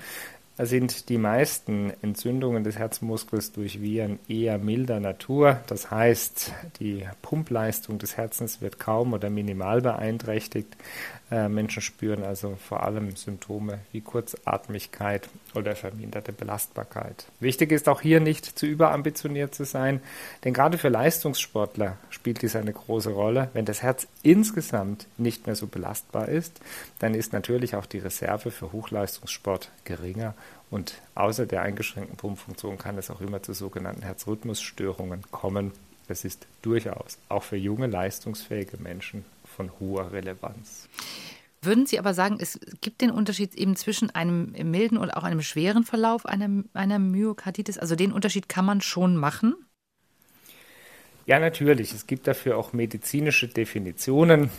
sind 0.66 1.08
die 1.08 1.18
meisten 1.18 1.92
Entzündungen 2.02 2.64
des 2.64 2.78
Herzmuskels 2.78 3.52
durch 3.52 3.80
Viren 3.80 4.18
eher 4.28 4.58
milder 4.58 5.00
Natur. 5.00 5.60
Das 5.66 5.90
heißt, 5.90 6.52
die 6.80 7.06
Pumpleistung 7.22 7.98
des 7.98 8.16
Herzens 8.16 8.60
wird 8.60 8.78
kaum 8.78 9.12
oder 9.12 9.30
minimal 9.30 9.80
beeinträchtigt. 9.80 10.76
Äh, 11.30 11.48
Menschen 11.48 11.80
spüren 11.80 12.24
also 12.24 12.56
vor 12.56 12.82
allem 12.82 13.14
Symptome 13.14 13.78
wie 13.92 14.00
Kurzatmigkeit 14.00 15.28
oder 15.54 15.76
verminderte 15.76 16.32
Belastbarkeit. 16.32 17.26
Wichtig 17.38 17.70
ist 17.70 17.88
auch 17.88 18.00
hier 18.00 18.20
nicht 18.20 18.44
zu 18.58 18.66
überambitioniert 18.66 19.54
zu 19.54 19.64
sein, 19.64 20.00
denn 20.44 20.52
gerade 20.52 20.78
für 20.78 20.88
Leistungssportler 20.88 21.96
spielt 22.10 22.42
dies 22.42 22.56
eine 22.56 22.72
große 22.72 23.10
Rolle. 23.10 23.48
Wenn 23.52 23.64
das 23.64 23.82
Herz 23.82 24.08
insgesamt 24.22 25.06
nicht 25.18 25.46
mehr 25.46 25.56
so 25.56 25.66
belastbar 25.66 26.28
ist, 26.28 26.60
dann 26.98 27.14
ist 27.14 27.32
natürlich 27.32 27.74
auch 27.74 27.86
die 27.86 27.98
Reserve 27.98 28.50
für 28.50 28.72
Hochleistungssport 28.72 29.70
geringer 29.84 30.34
und 30.70 30.94
außer 31.14 31.46
der 31.46 31.62
eingeschränkten 31.62 32.16
Pumpfunktion 32.16 32.78
kann 32.78 32.98
es 32.98 33.10
auch 33.10 33.20
immer 33.20 33.42
zu 33.42 33.52
sogenannten 33.52 34.02
Herzrhythmusstörungen 34.02 35.22
kommen. 35.30 35.72
Das 36.06 36.24
ist 36.24 36.46
durchaus 36.62 37.18
auch 37.28 37.42
für 37.42 37.56
junge, 37.56 37.86
leistungsfähige 37.86 38.76
Menschen 38.78 39.24
von 39.44 39.70
hoher 39.80 40.12
Relevanz. 40.12 40.88
Würden 41.62 41.86
Sie 41.86 41.98
aber 41.98 42.14
sagen, 42.14 42.38
es 42.40 42.58
gibt 42.80 43.02
den 43.02 43.10
Unterschied 43.10 43.54
eben 43.54 43.76
zwischen 43.76 44.10
einem 44.10 44.52
milden 44.70 44.96
und 44.96 45.10
auch 45.10 45.24
einem 45.24 45.42
schweren 45.42 45.84
Verlauf 45.84 46.24
einer, 46.24 46.64
einer 46.72 46.98
Myokarditis? 46.98 47.76
Also 47.76 47.96
den 47.96 48.12
Unterschied 48.12 48.48
kann 48.48 48.64
man 48.64 48.80
schon 48.80 49.16
machen? 49.16 49.54
Ja, 51.26 51.38
natürlich. 51.38 51.92
Es 51.92 52.06
gibt 52.06 52.26
dafür 52.26 52.56
auch 52.56 52.72
medizinische 52.72 53.48
Definitionen. 53.48 54.50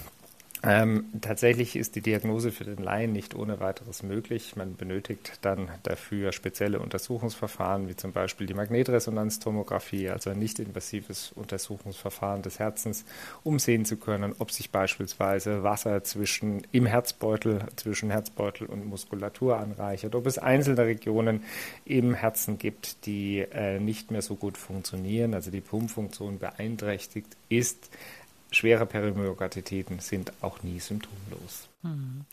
Ähm, 0.64 1.06
tatsächlich 1.22 1.76
ist 1.76 1.96
die 1.96 2.02
Diagnose 2.02 2.52
für 2.52 2.66
den 2.66 2.84
Laien 2.84 3.14
nicht 3.14 3.34
ohne 3.34 3.60
weiteres 3.60 4.04
möglich. 4.04 4.56
Man 4.56 4.76
benötigt 4.76 5.40
dann 5.42 5.70
dafür 5.82 6.32
spezielle 6.32 6.80
Untersuchungsverfahren, 6.80 7.88
wie 7.88 7.96
zum 7.96 8.12
Beispiel 8.12 8.46
die 8.46 8.54
Magnetresonanztomographie, 8.54 10.10
also 10.10 10.30
ein 10.30 10.38
nicht 10.38 10.60
invasives 10.60 11.32
Untersuchungsverfahren 11.32 12.44
des 12.44 12.60
Herzens, 12.60 13.06
um 13.44 13.58
sehen 13.58 13.86
zu 13.86 13.98
können, 13.98 14.36
ob 14.38 14.52
sich 14.52 14.70
beispielsweise 14.70 15.64
Wasser 15.64 16.04
zwischen, 16.04 16.62
im 16.72 16.86
Herzbeutel, 16.86 17.66
zwischen 17.76 18.12
Herzbeutel 18.12 18.68
und 18.68 18.86
Muskulatur 18.86 19.58
anreichert, 19.58 20.14
ob 20.14 20.28
es 20.28 20.38
einzelne 20.38 20.86
Regionen 20.86 21.44
im 21.86 22.14
Herzen 22.14 22.60
gibt, 22.60 23.08
die 23.08 23.40
äh, 23.40 23.80
nicht 23.80 24.12
mehr 24.12 24.22
so 24.22 24.36
gut 24.36 24.60
funktionieren, 24.60 25.34
also 25.34 25.50
die 25.50 25.62
Pumpfunktion 25.62 26.38
beeinträchtigt 26.38 27.36
ist. 27.50 27.90
Schwere 28.52 28.86
Perimyokarditiden 28.86 30.00
sind 30.00 30.34
auch 30.42 30.62
nie 30.64 30.80
symptomlos. 30.80 31.70
Hm. 31.84 32.26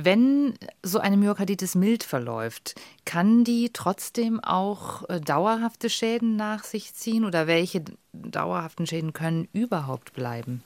Wenn 0.00 0.54
so 0.84 1.00
eine 1.00 1.16
Myokarditis 1.16 1.74
mild 1.74 2.04
verläuft, 2.04 2.76
kann 3.04 3.42
die 3.42 3.70
trotzdem 3.72 4.38
auch 4.38 5.08
äh, 5.08 5.20
dauerhafte 5.20 5.90
Schäden 5.90 6.36
nach 6.36 6.62
sich 6.62 6.94
ziehen 6.94 7.24
oder 7.24 7.48
welche 7.48 7.82
dauerhaften 8.12 8.86
Schäden 8.86 9.12
können 9.12 9.48
überhaupt 9.52 10.12
bleiben? 10.12 10.62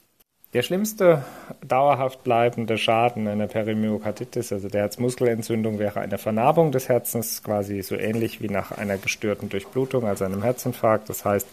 Der 0.52 0.60
schlimmste 0.60 1.24
dauerhaft 1.66 2.24
bleibende 2.24 2.76
Schaden 2.76 3.26
einer 3.26 3.46
Perimyokarditis, 3.46 4.52
also 4.52 4.68
der 4.68 4.82
Herzmuskelentzündung, 4.82 5.78
wäre 5.78 6.00
eine 6.00 6.18
Vernarbung 6.18 6.70
des 6.70 6.90
Herzens, 6.90 7.42
quasi 7.42 7.80
so 7.80 7.96
ähnlich 7.96 8.42
wie 8.42 8.50
nach 8.50 8.70
einer 8.70 8.98
gestörten 8.98 9.48
Durchblutung, 9.48 10.04
also 10.04 10.26
einem 10.26 10.42
Herzinfarkt. 10.42 11.08
Das 11.08 11.24
heißt, 11.24 11.48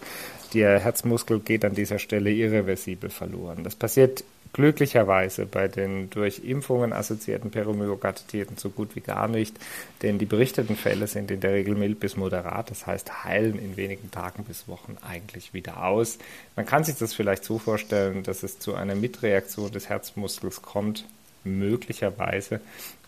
der 0.54 0.80
Herzmuskel 0.80 1.40
geht 1.40 1.64
an 1.64 1.74
dieser 1.74 1.98
Stelle 1.98 2.30
irreversibel 2.30 3.10
verloren. 3.10 3.64
Das 3.64 3.74
passiert 3.74 4.24
glücklicherweise 4.52 5.46
bei 5.46 5.68
den 5.68 6.10
durch 6.10 6.40
Impfungen 6.44 6.92
assoziierten 6.92 7.50
Peromyokarditiden 7.50 8.56
so 8.56 8.70
gut 8.70 8.96
wie 8.96 9.00
gar 9.00 9.28
nicht, 9.28 9.56
denn 10.02 10.18
die 10.18 10.26
berichteten 10.26 10.76
Fälle 10.76 11.06
sind 11.06 11.30
in 11.30 11.40
der 11.40 11.52
Regel 11.52 11.76
mild 11.76 12.00
bis 12.00 12.16
moderat, 12.16 12.70
das 12.70 12.86
heißt 12.86 13.24
heilen 13.24 13.58
in 13.58 13.76
wenigen 13.76 14.10
Tagen 14.10 14.44
bis 14.44 14.66
Wochen 14.66 14.96
eigentlich 15.02 15.54
wieder 15.54 15.84
aus. 15.84 16.18
Man 16.56 16.66
kann 16.66 16.84
sich 16.84 16.96
das 16.96 17.14
vielleicht 17.14 17.44
so 17.44 17.58
vorstellen, 17.58 18.22
dass 18.22 18.42
es 18.42 18.58
zu 18.58 18.74
einer 18.74 18.94
Mitreaktion 18.94 19.70
des 19.70 19.88
Herzmuskels 19.88 20.62
kommt, 20.62 21.04
möglicherweise, 21.44 22.60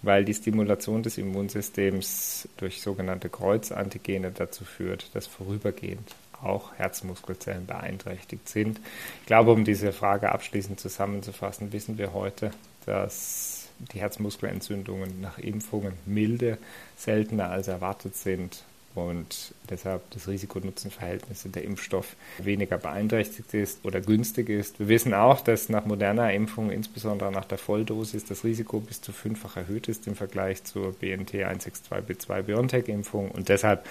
weil 0.03 0.25
die 0.25 0.35
Stimulation 0.35 1.03
des 1.03 1.19
Immunsystems 1.19 2.49
durch 2.57 2.81
sogenannte 2.81 3.29
Kreuzantigene 3.29 4.31
dazu 4.31 4.65
führt, 4.65 5.11
dass 5.15 5.27
vorübergehend 5.27 6.15
auch 6.43 6.75
Herzmuskelzellen 6.75 7.67
beeinträchtigt 7.67 8.49
sind. 8.49 8.81
Ich 9.21 9.27
glaube, 9.27 9.53
um 9.53 9.65
diese 9.65 9.93
Frage 9.93 10.33
abschließend 10.33 10.81
zusammenzufassen, 10.81 11.73
wissen 11.73 11.99
wir 11.99 12.13
heute, 12.13 12.51
dass 12.87 13.69
die 13.93 14.01
Herzmuskelentzündungen 14.01 15.21
nach 15.21 15.39
Impfungen 15.39 15.95
milde, 16.07 16.59
seltener 16.97 17.51
als 17.51 17.69
erwartet 17.69 18.17
sind 18.17 18.65
und 18.95 19.55
deshalb 19.71 20.11
das 20.11 20.29
Risiko-Nutzen-Verhältnis 20.29 21.47
der 21.47 21.65
Impfstoff 21.65 22.15
weniger 22.39 22.77
beeinträchtigt 22.77 23.55
ist 23.55 23.85
oder 23.85 24.03
günstig 24.03 24.51
ist. 24.51 24.79
Wir 24.79 24.89
wissen 24.89 25.15
auch, 25.15 25.41
dass 25.41 25.71
nach 25.71 25.87
moderner 25.87 26.33
Impfung, 26.33 26.71
insbesondere 26.71 27.33
nach 27.33 27.47
der 27.47 27.57
Volldosis, 27.57 28.27
das 28.27 28.45
Risiko 28.45 28.81
bis 28.81 29.01
zu 29.01 29.13
fünffach 29.13 29.57
erhöht 29.57 29.89
ist 29.89 30.07
im 30.07 30.15
Vergleich 30.15 30.65
zur 30.65 30.93
BNT 30.93 31.33
162b2 31.33 32.43
BioNTech-Impfung 32.43 33.31
und 33.31 33.49
deshalb 33.49 33.87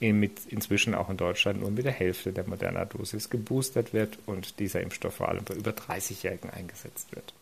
mit 0.00 0.46
inzwischen 0.48 0.94
auch 0.94 1.08
in 1.08 1.16
Deutschland 1.16 1.60
nur 1.60 1.70
mit 1.70 1.84
der 1.84 1.92
Hälfte 1.92 2.32
der 2.32 2.46
moderner 2.46 2.86
Dosis 2.86 3.30
geboostert 3.30 3.92
wird 3.92 4.18
und 4.26 4.58
dieser 4.58 4.80
Impfstoff 4.80 5.14
vor 5.14 5.28
allem 5.28 5.44
bei 5.44 5.54
über 5.54 5.70
30-Jährigen 5.70 6.50
eingesetzt 6.50 7.14
wird. 7.14 7.32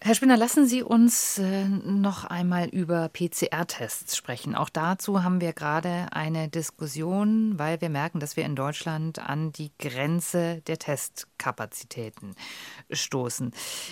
Herr 0.00 0.14
Spinner, 0.14 0.36
lassen 0.36 0.64
Sie 0.68 0.84
uns 0.84 1.38
äh, 1.38 1.64
noch 1.64 2.24
einmal 2.24 2.68
über 2.68 3.08
PCR-Tests 3.08 4.16
sprechen. 4.16 4.54
Auch 4.54 4.68
dazu 4.68 5.24
haben 5.24 5.40
wir 5.40 5.52
gerade 5.52 6.06
eine 6.12 6.48
Diskussion, 6.48 7.58
weil 7.58 7.80
wir 7.80 7.88
merken, 7.88 8.20
dass 8.20 8.36
wir 8.36 8.44
in 8.44 8.54
Deutschland 8.54 9.18
an 9.18 9.50
die 9.50 9.72
Grenze 9.76 10.62
der 10.68 10.78
Testkapazitäten 10.78 12.36
stoßen. 12.92 13.50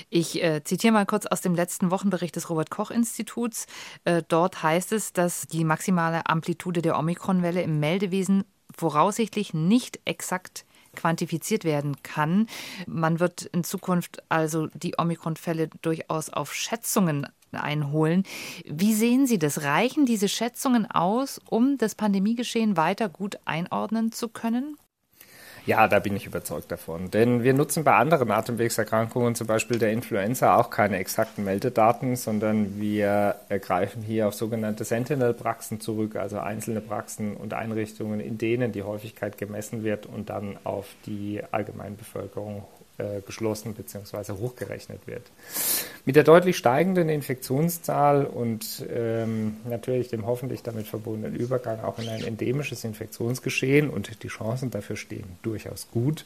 Ich 0.09 0.41
äh, 0.45 0.63
zitiere 0.63 0.93
mal 0.93 1.07
kurz 1.07 1.27
aus 1.27 1.41
dem 1.41 1.57
letzten 1.57 1.91
Wochenbericht 1.91 2.37
des 2.37 2.51
Robert 2.51 2.71
Koch 2.71 2.93
Instituts. 2.93 3.67
Äh, 4.05 4.23
dort 4.29 4.63
heißt 4.63 4.93
es, 4.93 5.13
dass 5.13 5.49
die 5.49 5.65
maximale 5.65 6.27
Amplitude 6.27 6.83
der 6.83 6.97
Omikronwelle 6.97 7.63
im 7.63 7.81
Meldewesen 7.81 8.45
voraussichtlich 8.79 9.55
nicht 9.55 9.99
exakt 10.05 10.67
quantifiziert 10.97 11.65
werden 11.65 12.03
kann. 12.03 12.49
Man 12.87 13.21
wird 13.21 13.43
in 13.43 13.63
Zukunft 13.63 14.23
also 14.29 14.67
die 14.75 14.99
Omikron-Fälle 14.99 15.69
durchaus 15.83 16.31
auf 16.31 16.53
Schätzungen 16.53 17.27
einholen. 17.53 18.25
Wie 18.65 18.95
sehen 18.95 19.27
Sie 19.27 19.39
das? 19.39 19.63
Reichen 19.63 20.07
diese 20.07 20.29
Schätzungen 20.29 20.91
aus, 20.91 21.41
um 21.49 21.79
das 21.79 21.95
Pandemiegeschehen 21.95 22.77
weiter 22.77 23.09
gut 23.09 23.39
einordnen 23.45 24.13
zu 24.13 24.29
können? 24.29 24.77
Ja, 25.67 25.89
da 25.89 25.99
bin 25.99 26.15
ich 26.15 26.27
überzeugt 26.27 26.71
davon. 26.71 27.11
Denn 27.11 27.43
wir 27.43 27.53
nutzen 27.53 27.83
bei 27.83 27.95
anderen 27.95 28.31
Atemwegserkrankungen, 28.31 29.35
zum 29.35 29.49
Beispiel 29.49 29.81
der 29.81 29.91
Influenza, 29.91 30.57
auch 30.57 30.71
keine 30.71 30.99
exakten 30.99 31.45
Meldedaten, 31.45 32.15
sondern 32.15 32.79
wir 32.81 33.35
greifen 33.49 34.01
hier 34.03 34.29
auf 34.29 34.35
sogenannte 34.35 34.85
Sentinel-Praxen 34.85 35.81
zurück, 35.81 36.15
also 36.15 36.39
einzelne 36.39 36.81
Praxen 36.81 37.37
und 37.37 37.53
Einrichtungen, 37.53 38.21
in 38.21 38.39
denen 38.39 38.71
die 38.71 38.85
Häufigkeit 38.85 39.39
gemessen 39.39 39.83
wird 39.83 40.07
und 40.07 40.31
dann 40.31 40.57
auf 40.63 40.87
die 41.05 41.43
Allgemeinbevölkerung 41.51 42.63
äh, 42.99 43.21
geschlossen 43.21 43.75
bzw. 43.75 44.33
hochgerechnet 44.33 45.07
wird. 45.07 45.23
Mit 46.05 46.17
der 46.17 46.25
deutlich 46.25 46.57
steigenden 46.57 47.09
Infektionszahl 47.09 48.25
und 48.25 48.85
ähm, 48.89 49.57
natürlich 49.69 50.09
dem 50.09 50.27
hoffentlich 50.27 50.63
damit 50.63 50.87
verbundenen 50.87 51.37
Übergang 51.37 51.81
auch 51.81 51.99
in 51.99 52.09
ein 52.09 52.25
endemisches 52.25 52.85
Infektionsgeschehen 52.85 53.91
und 53.91 54.23
die 54.23 54.29
Chancen 54.29 54.71
dafür 54.71 54.97
stehen 54.97 55.27
durchaus 55.43 55.89
gut, 55.91 56.25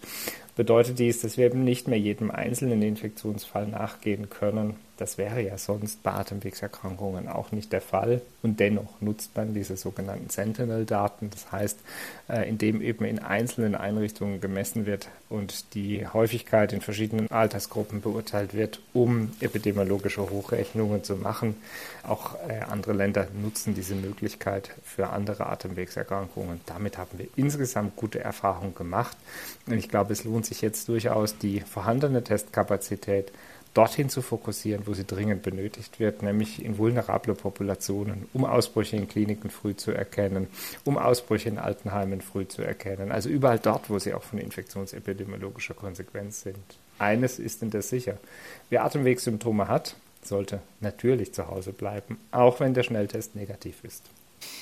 bedeutet 0.57 0.99
dies, 0.99 1.21
dass 1.21 1.37
wir 1.37 1.47
eben 1.47 1.65
nicht 1.65 1.89
mehr 1.89 1.99
jedem 1.99 2.31
einzelnen 2.31 2.83
Infektionsfall 2.83 3.67
nachgehen 3.67 4.29
können, 4.31 4.77
Das 5.01 5.17
wäre 5.17 5.41
ja 5.41 5.57
sonst 5.57 6.03
bei 6.03 6.13
Atemwegserkrankungen 6.13 7.27
auch 7.27 7.53
nicht 7.53 7.73
der 7.73 7.81
Fall. 7.81 8.21
Und 8.43 8.61
dennoch 8.61 9.01
nutzt 9.01 9.35
man 9.35 9.55
diese 9.55 9.79
sogenannten 9.79 10.29
Sentinel-Daten. 10.29 11.31
Das 11.31 11.51
heißt, 11.51 11.79
äh, 12.29 12.47
indem 12.47 12.83
eben 12.83 13.07
in 13.07 13.19
einzelnen 13.19 13.75
Einrichtungen 13.75 14.43
gemessen 14.43 14.85
wird 14.85 15.09
und 15.31 15.73
die 15.73 16.07
Häufigkeit 16.07 16.75
in 16.75 16.83
verschiedenen 16.83 17.31
Altersgruppen 17.31 18.03
beurteilt 18.03 18.53
wird, 18.53 18.81
um 18.93 19.31
epidemiologische 19.41 20.29
Hochrechnungen 20.29 21.03
zu 21.03 21.17
machen. 21.17 21.57
Auch 22.07 22.35
äh, 22.47 22.61
andere 22.71 22.93
Länder 22.93 23.27
nutzen 23.43 23.75
diese 23.75 23.95
Möglichkeit 23.95 24.69
für 24.85 25.09
andere 25.09 25.47
Atemwegserkrankungen. 25.47 26.61
Damit 26.67 26.99
haben 26.99 27.19
wir 27.19 27.27
insgesamt 27.37 27.97
gute 27.97 28.21
Erfahrungen 28.21 28.75
gemacht. 28.75 29.17
Und 29.67 29.79
ich 29.79 29.89
glaube, 29.89 30.13
es 30.13 30.25
lohnt 30.25 30.45
sich 30.45 30.61
jetzt 30.61 30.91
durchaus 30.91 31.39
die 31.39 31.61
vorhandene 31.61 32.23
Testkapazität 32.23 33.33
dorthin 33.75 34.09
zu 34.09 34.23
fokussieren, 34.23 34.87
wo 34.87 34.95
sie 34.95 35.05
dringend 35.05 35.43
benötigt 35.43 36.01
wird, 36.01 36.23
nämlich 36.23 36.65
in 36.65 36.79
vulnerable 36.79 37.35
Populationen, 37.35 38.27
um 38.33 38.45
Ausbrüche 38.45 38.97
in 38.97 39.09
Kliniken 39.09 39.51
früh 39.51 39.77
zu 39.77 39.93
erkennen, 39.93 40.49
um 40.85 40.99
Ausbrüche 40.99 41.49
in 41.49 41.59
Altenheimen 41.59 42.21
früh 42.21 42.47
zu 42.49 42.63
erkennen. 42.63 43.13
Also 43.13 43.29
überall 43.29 43.59
dort, 43.59 43.91
wo 43.91 43.99
sie 43.99 44.15
auch 44.15 44.25
von 44.25 44.39
infektionsepidemiologischer 44.39 45.75
Konsequenz 45.75 46.43
sind. 46.43 46.57
Eines 46.99 47.39
ist 47.39 47.63
indes 47.63 47.89
sicher. 47.89 48.19
Wer 48.69 48.85
Atemwegssymptome 48.85 49.69
hat, 49.69 49.95
sollte 50.23 50.61
natürlich 50.81 51.33
zu 51.33 51.47
Hause 51.49 51.73
bleiben, 51.73 52.19
auch 52.31 52.61
wenn 52.61 52.75
der 52.75 52.83
Schnelltest 52.83 53.37
negativ 53.37 53.85
ist. 53.85 54.05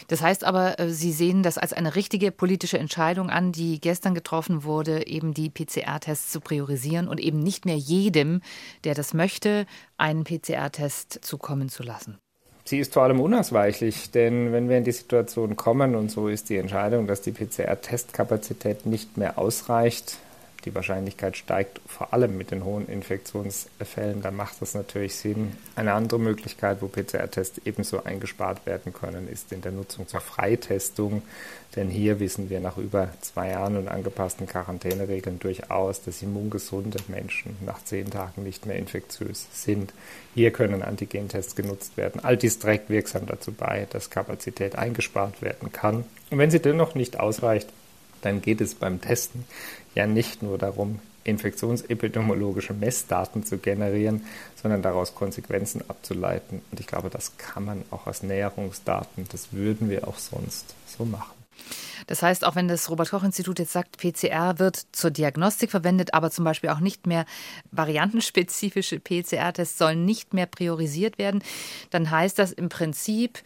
Das 0.06 0.22
heißt 0.22 0.44
aber, 0.44 0.78
äh, 0.78 0.90
Sie 0.90 1.12
sehen 1.12 1.42
das 1.42 1.58
als 1.58 1.72
eine 1.72 1.96
richtige 1.96 2.30
politische 2.30 2.78
Entscheidung 2.78 3.30
an, 3.30 3.52
die 3.52 3.80
gestern 3.80 4.14
getroffen 4.14 4.64
wurde, 4.64 5.06
eben 5.06 5.34
die 5.34 5.50
PCR-Tests 5.50 6.30
zu 6.30 6.40
priorisieren 6.40 7.08
und 7.08 7.20
eben 7.20 7.40
nicht 7.40 7.66
mehr 7.66 7.76
jedem, 7.76 8.40
der 8.84 8.94
das 8.94 9.14
möchte, 9.14 9.66
einen 9.96 10.24
PCR-Test 10.24 11.18
zukommen 11.22 11.68
zu 11.68 11.82
lassen. 11.82 12.18
Sie 12.64 12.78
ist 12.78 12.92
vor 12.92 13.02
allem 13.02 13.18
unausweichlich, 13.18 14.10
denn 14.10 14.52
wenn 14.52 14.68
wir 14.68 14.76
in 14.76 14.84
die 14.84 14.92
Situation 14.92 15.56
kommen, 15.56 15.94
und 15.94 16.10
so 16.10 16.28
ist 16.28 16.50
die 16.50 16.58
Entscheidung, 16.58 17.06
dass 17.06 17.22
die 17.22 17.32
PCR-Testkapazität 17.32 18.84
nicht 18.84 19.16
mehr 19.16 19.38
ausreicht, 19.38 20.18
die 20.64 20.74
Wahrscheinlichkeit 20.74 21.36
steigt 21.36 21.80
vor 21.86 22.12
allem 22.12 22.36
mit 22.36 22.50
den 22.50 22.64
hohen 22.64 22.88
Infektionsfällen, 22.88 24.22
dann 24.22 24.34
macht 24.34 24.60
das 24.60 24.74
natürlich 24.74 25.14
Sinn. 25.14 25.52
Eine 25.76 25.92
andere 25.92 26.18
Möglichkeit, 26.18 26.82
wo 26.82 26.88
PCR-Tests 26.88 27.60
ebenso 27.64 28.02
eingespart 28.02 28.66
werden 28.66 28.92
können, 28.92 29.28
ist 29.28 29.52
in 29.52 29.60
der 29.60 29.72
Nutzung 29.72 30.08
zur 30.08 30.20
Freitestung. 30.20 31.22
Denn 31.76 31.88
hier 31.88 32.18
wissen 32.18 32.50
wir 32.50 32.60
nach 32.60 32.76
über 32.76 33.10
zwei 33.20 33.50
Jahren 33.50 33.76
und 33.76 33.88
angepassten 33.88 34.46
Quarantäneregeln 34.46 35.38
durchaus, 35.38 36.02
dass 36.02 36.22
immungesunde 36.22 36.98
Menschen 37.06 37.56
nach 37.64 37.84
zehn 37.84 38.10
Tagen 38.10 38.42
nicht 38.42 38.66
mehr 38.66 38.76
infektiös 38.76 39.46
sind. 39.52 39.92
Hier 40.34 40.50
können 40.50 40.82
Antigentests 40.82 41.54
genutzt 41.54 41.96
werden. 41.96 42.24
All 42.24 42.36
dies 42.36 42.58
trägt 42.58 42.90
wirksam 42.90 43.26
dazu 43.26 43.52
bei, 43.52 43.86
dass 43.90 44.10
Kapazität 44.10 44.76
eingespart 44.76 45.40
werden 45.40 45.70
kann. 45.70 46.04
Und 46.30 46.38
wenn 46.38 46.50
sie 46.50 46.60
dennoch 46.60 46.94
nicht 46.94 47.20
ausreicht, 47.20 47.68
dann 48.22 48.42
geht 48.42 48.60
es 48.60 48.74
beim 48.74 49.00
Testen 49.00 49.44
ja 49.94 50.06
nicht 50.06 50.42
nur 50.42 50.58
darum, 50.58 51.00
infektionsepidemiologische 51.24 52.72
Messdaten 52.72 53.44
zu 53.44 53.58
generieren, 53.58 54.24
sondern 54.60 54.82
daraus 54.82 55.14
Konsequenzen 55.14 55.82
abzuleiten. 55.88 56.62
Und 56.70 56.80
ich 56.80 56.86
glaube, 56.86 57.10
das 57.10 57.36
kann 57.36 57.64
man 57.64 57.82
auch 57.90 58.06
aus 58.06 58.22
Näherungsdaten, 58.22 59.26
das 59.30 59.52
würden 59.52 59.90
wir 59.90 60.08
auch 60.08 60.18
sonst 60.18 60.74
so 60.86 61.04
machen. 61.04 61.37
Das 62.06 62.22
heißt, 62.22 62.44
auch 62.44 62.54
wenn 62.56 62.68
das 62.68 62.90
Robert-Koch-Institut 62.90 63.58
jetzt 63.58 63.72
sagt, 63.72 63.98
PCR 63.98 64.58
wird 64.58 64.86
zur 64.92 65.10
Diagnostik 65.10 65.70
verwendet, 65.70 66.14
aber 66.14 66.30
zum 66.30 66.44
Beispiel 66.44 66.70
auch 66.70 66.80
nicht 66.80 67.06
mehr 67.06 67.24
variantenspezifische 67.70 69.00
PCR-Tests 69.00 69.78
sollen 69.78 70.04
nicht 70.04 70.34
mehr 70.34 70.46
priorisiert 70.46 71.18
werden, 71.18 71.42
dann 71.90 72.10
heißt 72.10 72.38
das 72.38 72.52
im 72.52 72.68
Prinzip, 72.68 73.42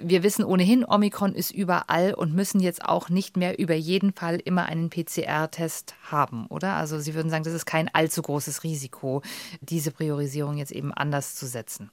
wir 0.00 0.22
wissen 0.22 0.44
ohnehin, 0.44 0.84
Omikron 0.84 1.34
ist 1.34 1.50
überall 1.50 2.14
und 2.14 2.34
müssen 2.34 2.60
jetzt 2.60 2.84
auch 2.84 3.08
nicht 3.08 3.36
mehr 3.36 3.58
über 3.58 3.74
jeden 3.74 4.12
Fall 4.12 4.36
immer 4.36 4.66
einen 4.66 4.90
PCR-Test 4.90 5.94
haben, 6.10 6.46
oder? 6.46 6.74
Also 6.74 6.98
Sie 6.98 7.14
würden 7.14 7.30
sagen, 7.30 7.44
das 7.44 7.54
ist 7.54 7.66
kein 7.66 7.92
allzu 7.94 8.22
großes 8.22 8.64
Risiko, 8.64 9.22
diese 9.60 9.90
Priorisierung 9.90 10.56
jetzt 10.56 10.72
eben 10.72 10.92
anders 10.92 11.34
zu 11.34 11.46
setzen. 11.46 11.90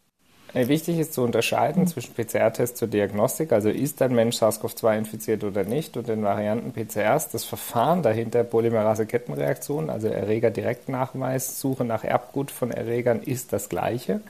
Wichtig 0.56 1.00
ist 1.00 1.14
zu 1.14 1.24
unterscheiden 1.24 1.88
zwischen 1.88 2.14
PCR-Test 2.14 2.78
zur 2.78 2.88
Diagnostik, 2.88 3.52
also 3.52 3.70
ist 3.70 4.00
ein 4.04 4.14
Mensch 4.14 4.36
SARS-CoV-2 4.38 5.00
infiziert 5.00 5.44
oder 5.44 5.64
nicht, 5.64 5.98
und 5.98 6.08
den 6.08 6.22
Varianten 6.22 6.74
PCRs. 6.74 7.30
Das 7.30 7.44
Verfahren 7.44 8.04
dahinter, 8.04 8.44
Polymerase-Kettenreaktion, 8.44 9.90
also 9.90 10.10
Erreger-Direktnachweis, 10.10 11.60
Suche 11.60 11.86
nach 11.86 12.04
Erbgut 12.04 12.52
von 12.52 12.70
Erregern, 12.70 13.24
ist 13.24 13.52
das 13.52 13.68
gleiche. 13.68 14.22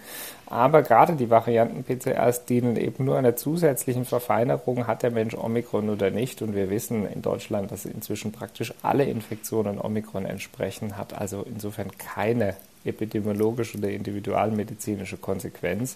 Aber 0.46 0.82
gerade 0.82 1.18
die 1.18 1.30
Varianten 1.30 1.84
PCRs 1.84 2.46
dienen 2.46 2.78
eben 2.78 3.04
nur 3.04 3.18
einer 3.18 3.36
zusätzlichen 3.36 4.06
Verfeinerung, 4.06 4.88
hat 4.88 5.04
der 5.04 5.12
Mensch 5.12 5.36
Omikron 5.36 5.90
oder 5.90 6.10
nicht. 6.10 6.42
Und 6.42 6.56
wir 6.56 6.70
wissen 6.70 7.06
in 7.06 7.22
Deutschland, 7.22 7.70
dass 7.70 7.84
inzwischen 7.84 8.32
praktisch 8.32 8.74
alle 8.82 9.04
Infektionen 9.04 9.78
Omikron 9.78 10.26
entsprechen, 10.26 10.96
hat 10.96 11.20
also 11.20 11.44
insofern 11.46 11.92
keine 11.98 12.56
epidemiologische 12.86 13.78
oder 13.78 13.89
individualmedizinische 13.89 15.17
Konsequenz. 15.17 15.96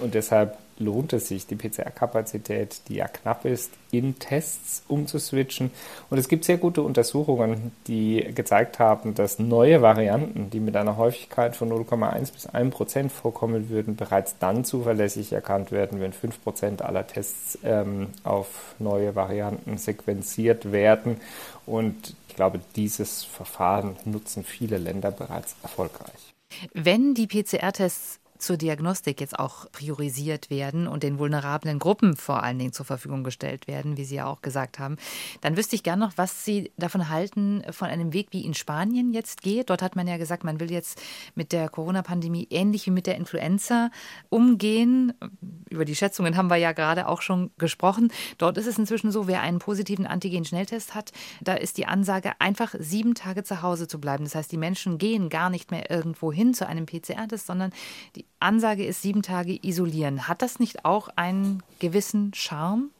Und 0.00 0.14
deshalb 0.14 0.58
lohnt 0.78 1.12
es 1.12 1.28
sich, 1.28 1.46
die 1.46 1.54
PCR-Kapazität, 1.54 2.80
die 2.88 2.96
ja 2.96 3.08
knapp 3.08 3.44
ist, 3.44 3.72
in 3.90 4.18
Tests 4.18 4.82
umzuswitchen. 4.88 5.70
Und 6.10 6.18
es 6.18 6.28
gibt 6.28 6.44
sehr 6.44 6.56
gute 6.56 6.82
Untersuchungen, 6.82 7.72
die 7.86 8.26
gezeigt 8.34 8.78
haben, 8.78 9.14
dass 9.14 9.38
neue 9.38 9.82
Varianten, 9.82 10.50
die 10.50 10.60
mit 10.60 10.76
einer 10.76 10.96
Häufigkeit 10.96 11.56
von 11.56 11.70
0,1 11.70 12.32
bis 12.32 12.46
1 12.46 12.74
Prozent 12.74 13.12
vorkommen 13.12 13.68
würden, 13.68 13.96
bereits 13.96 14.38
dann 14.38 14.64
zuverlässig 14.64 15.32
erkannt 15.32 15.72
werden, 15.72 16.00
wenn 16.00 16.12
5 16.12 16.42
Prozent 16.42 16.82
aller 16.82 17.06
Tests 17.06 17.58
ähm, 17.64 18.08
auf 18.24 18.74
neue 18.78 19.14
Varianten 19.14 19.76
sequenziert 19.78 20.72
werden. 20.72 21.20
Und 21.66 22.16
ich 22.32 22.36
glaube, 22.36 22.60
dieses 22.76 23.24
Verfahren 23.24 23.94
nutzen 24.06 24.42
viele 24.42 24.78
Länder 24.78 25.10
bereits 25.10 25.54
erfolgreich. 25.62 26.32
Wenn 26.72 27.12
die 27.12 27.26
PCR-Tests 27.26 28.20
zur 28.42 28.56
Diagnostik 28.56 29.20
jetzt 29.20 29.38
auch 29.38 29.70
priorisiert 29.70 30.50
werden 30.50 30.86
und 30.86 31.02
den 31.02 31.18
vulnerablen 31.18 31.78
Gruppen 31.78 32.16
vor 32.16 32.42
allen 32.42 32.58
Dingen 32.58 32.72
zur 32.72 32.84
Verfügung 32.84 33.24
gestellt 33.24 33.66
werden, 33.66 33.96
wie 33.96 34.04
Sie 34.04 34.16
ja 34.16 34.26
auch 34.26 34.42
gesagt 34.42 34.78
haben, 34.78 34.96
dann 35.40 35.56
wüsste 35.56 35.76
ich 35.76 35.82
gerne 35.82 36.04
noch, 36.04 36.12
was 36.16 36.44
Sie 36.44 36.72
davon 36.76 37.08
halten, 37.08 37.62
von 37.70 37.88
einem 37.88 38.12
Weg 38.12 38.28
wie 38.32 38.44
in 38.44 38.54
Spanien 38.54 39.12
jetzt 39.12 39.42
geht. 39.42 39.70
Dort 39.70 39.80
hat 39.80 39.96
man 39.96 40.08
ja 40.08 40.16
gesagt, 40.16 40.44
man 40.44 40.58
will 40.58 40.70
jetzt 40.70 41.00
mit 41.34 41.52
der 41.52 41.68
Corona-Pandemie 41.68 42.48
ähnlich 42.50 42.86
wie 42.86 42.90
mit 42.90 43.06
der 43.06 43.16
Influenza 43.16 43.90
umgehen. 44.28 45.12
Über 45.70 45.84
die 45.84 45.94
Schätzungen 45.94 46.36
haben 46.36 46.48
wir 46.48 46.56
ja 46.56 46.72
gerade 46.72 47.06
auch 47.08 47.22
schon 47.22 47.50
gesprochen. 47.58 48.12
Dort 48.38 48.58
ist 48.58 48.66
es 48.66 48.78
inzwischen 48.78 49.12
so, 49.12 49.28
wer 49.28 49.40
einen 49.42 49.60
positiven 49.60 50.06
Antigen-Schnelltest 50.06 50.94
hat, 50.94 51.12
da 51.40 51.54
ist 51.54 51.78
die 51.78 51.86
Ansage, 51.86 52.32
einfach 52.40 52.74
sieben 52.78 53.14
Tage 53.14 53.44
zu 53.44 53.62
Hause 53.62 53.86
zu 53.86 54.00
bleiben. 54.00 54.24
Das 54.24 54.34
heißt, 54.34 54.50
die 54.50 54.56
Menschen 54.56 54.98
gehen 54.98 55.28
gar 55.28 55.48
nicht 55.48 55.70
mehr 55.70 55.90
irgendwo 55.90 56.32
hin 56.32 56.54
zu 56.54 56.66
einem 56.66 56.86
PCR-Test, 56.86 57.46
sondern 57.46 57.70
die 58.16 58.26
Ansage 58.42 58.84
ist 58.84 59.02
sieben 59.02 59.22
Tage 59.22 59.58
isolieren. 59.62 60.28
Hat 60.28 60.42
das 60.42 60.58
nicht 60.58 60.84
auch 60.84 61.08
einen 61.16 61.62
gewissen 61.78 62.32
Charme? 62.34 62.90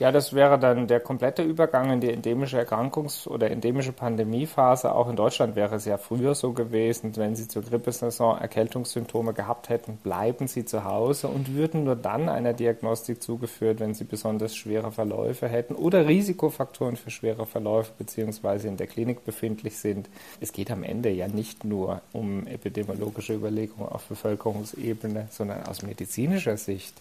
Ja, 0.00 0.10
das 0.10 0.32
wäre 0.32 0.58
dann 0.58 0.86
der 0.86 0.98
komplette 0.98 1.42
Übergang 1.42 1.92
in 1.92 2.00
die 2.00 2.10
endemische 2.10 2.58
Erkrankungs- 2.58 3.28
oder 3.28 3.50
endemische 3.50 3.92
Pandemiephase. 3.92 4.94
Auch 4.94 5.10
in 5.10 5.14
Deutschland 5.14 5.56
wäre 5.56 5.74
es 5.74 5.84
ja 5.84 5.98
früher 5.98 6.34
so 6.34 6.54
gewesen, 6.54 7.14
wenn 7.16 7.36
Sie 7.36 7.46
zur 7.46 7.62
Grippesaison 7.62 8.38
Erkältungssymptome 8.38 9.34
gehabt 9.34 9.68
hätten, 9.68 9.98
bleiben 9.98 10.48
Sie 10.48 10.64
zu 10.64 10.84
Hause 10.84 11.28
und 11.28 11.54
würden 11.54 11.84
nur 11.84 11.96
dann 11.96 12.30
einer 12.30 12.54
Diagnostik 12.54 13.22
zugeführt, 13.22 13.78
wenn 13.78 13.92
Sie 13.92 14.04
besonders 14.04 14.56
schwere 14.56 14.90
Verläufe 14.90 15.48
hätten 15.48 15.74
oder 15.74 16.08
Risikofaktoren 16.08 16.96
für 16.96 17.10
schwere 17.10 17.44
Verläufe 17.44 17.92
beziehungsweise 17.98 18.68
in 18.68 18.78
der 18.78 18.86
Klinik 18.86 19.26
befindlich 19.26 19.76
sind. 19.76 20.08
Es 20.40 20.54
geht 20.54 20.70
am 20.70 20.82
Ende 20.82 21.10
ja 21.10 21.28
nicht 21.28 21.66
nur 21.66 22.00
um 22.14 22.46
epidemiologische 22.46 23.34
Überlegungen 23.34 23.90
auf 23.90 24.04
Bevölkerungsebene, 24.06 25.26
sondern 25.28 25.66
aus 25.66 25.82
medizinischer 25.82 26.56
Sicht 26.56 26.94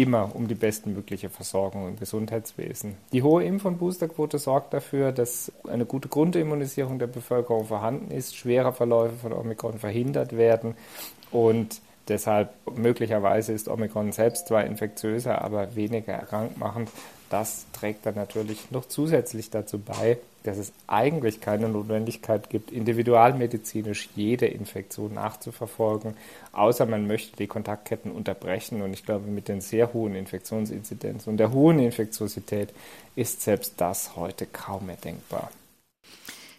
immer 0.00 0.34
um 0.34 0.48
die 0.48 0.54
bestmögliche 0.54 1.28
Versorgung 1.28 1.88
im 1.88 1.98
Gesundheitswesen. 1.98 2.96
Die 3.12 3.22
hohe 3.22 3.44
Impf- 3.44 3.64
und 3.64 3.78
Boosterquote 3.78 4.38
sorgt 4.38 4.74
dafür, 4.74 5.12
dass 5.12 5.52
eine 5.68 5.84
gute 5.84 6.08
Grundimmunisierung 6.08 6.98
der 6.98 7.06
Bevölkerung 7.06 7.66
vorhanden 7.66 8.10
ist, 8.10 8.36
schwere 8.36 8.72
Verläufe 8.72 9.16
von 9.16 9.32
Omikron 9.32 9.78
verhindert 9.78 10.36
werden 10.36 10.74
und 11.30 11.80
deshalb 12.08 12.50
möglicherweise 12.76 13.52
ist 13.52 13.68
Omikron 13.68 14.12
selbst 14.12 14.48
zwar 14.48 14.64
infektiöser, 14.64 15.42
aber 15.42 15.74
weniger 15.76 16.18
krankmachend. 16.18 16.90
Das 17.28 17.66
trägt 17.72 18.06
dann 18.06 18.16
natürlich 18.16 18.70
noch 18.70 18.86
zusätzlich 18.86 19.50
dazu 19.50 19.78
bei, 19.78 20.18
dass 20.42 20.58
es 20.58 20.72
eigentlich 20.86 21.40
keine 21.40 21.68
Notwendigkeit 21.68 22.50
gibt, 22.50 22.70
individualmedizinisch 22.70 24.08
jede 24.16 24.46
Infektion 24.46 25.14
nachzuverfolgen, 25.14 26.14
außer 26.52 26.86
man 26.86 27.06
möchte 27.06 27.36
die 27.36 27.46
Kontaktketten 27.46 28.10
unterbrechen. 28.10 28.82
Und 28.82 28.92
ich 28.92 29.04
glaube, 29.04 29.26
mit 29.28 29.48
den 29.48 29.60
sehr 29.60 29.92
hohen 29.92 30.14
Infektionsinzidenzen 30.14 31.30
und 31.30 31.36
der 31.36 31.52
hohen 31.52 31.78
Infektiosität 31.78 32.70
ist 33.16 33.42
selbst 33.42 33.74
das 33.78 34.16
heute 34.16 34.46
kaum 34.46 34.86
mehr 34.86 34.96
denkbar. 34.96 35.50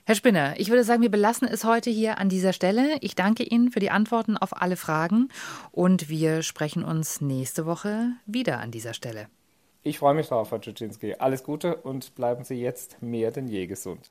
Herr 0.05 0.15
Spinner, 0.15 0.55
ich 0.57 0.69
würde 0.69 0.83
sagen, 0.83 1.03
wir 1.03 1.11
belassen 1.11 1.47
es 1.47 1.63
heute 1.63 1.89
hier 1.89 2.17
an 2.17 2.27
dieser 2.27 2.53
Stelle. 2.53 2.97
Ich 3.01 3.15
danke 3.15 3.43
Ihnen 3.43 3.71
für 3.71 3.79
die 3.79 3.91
Antworten 3.91 4.35
auf 4.35 4.61
alle 4.61 4.75
Fragen 4.75 5.29
und 5.71 6.09
wir 6.09 6.41
sprechen 6.41 6.83
uns 6.83 7.21
nächste 7.21 7.65
Woche 7.65 8.11
wieder 8.25 8.59
an 8.59 8.71
dieser 8.71 8.93
Stelle. 8.93 9.27
Ich 9.83 9.97
freue 9.97 10.13
mich 10.13 10.27
drauf, 10.27 10.51
Herr 10.51 10.61
Czyczinski. 10.61 11.15
Alles 11.15 11.43
Gute 11.43 11.75
und 11.75 12.13
bleiben 12.15 12.43
Sie 12.43 12.61
jetzt 12.61 13.01
mehr 13.01 13.31
denn 13.31 13.47
je 13.47 13.65
gesund. 13.65 14.09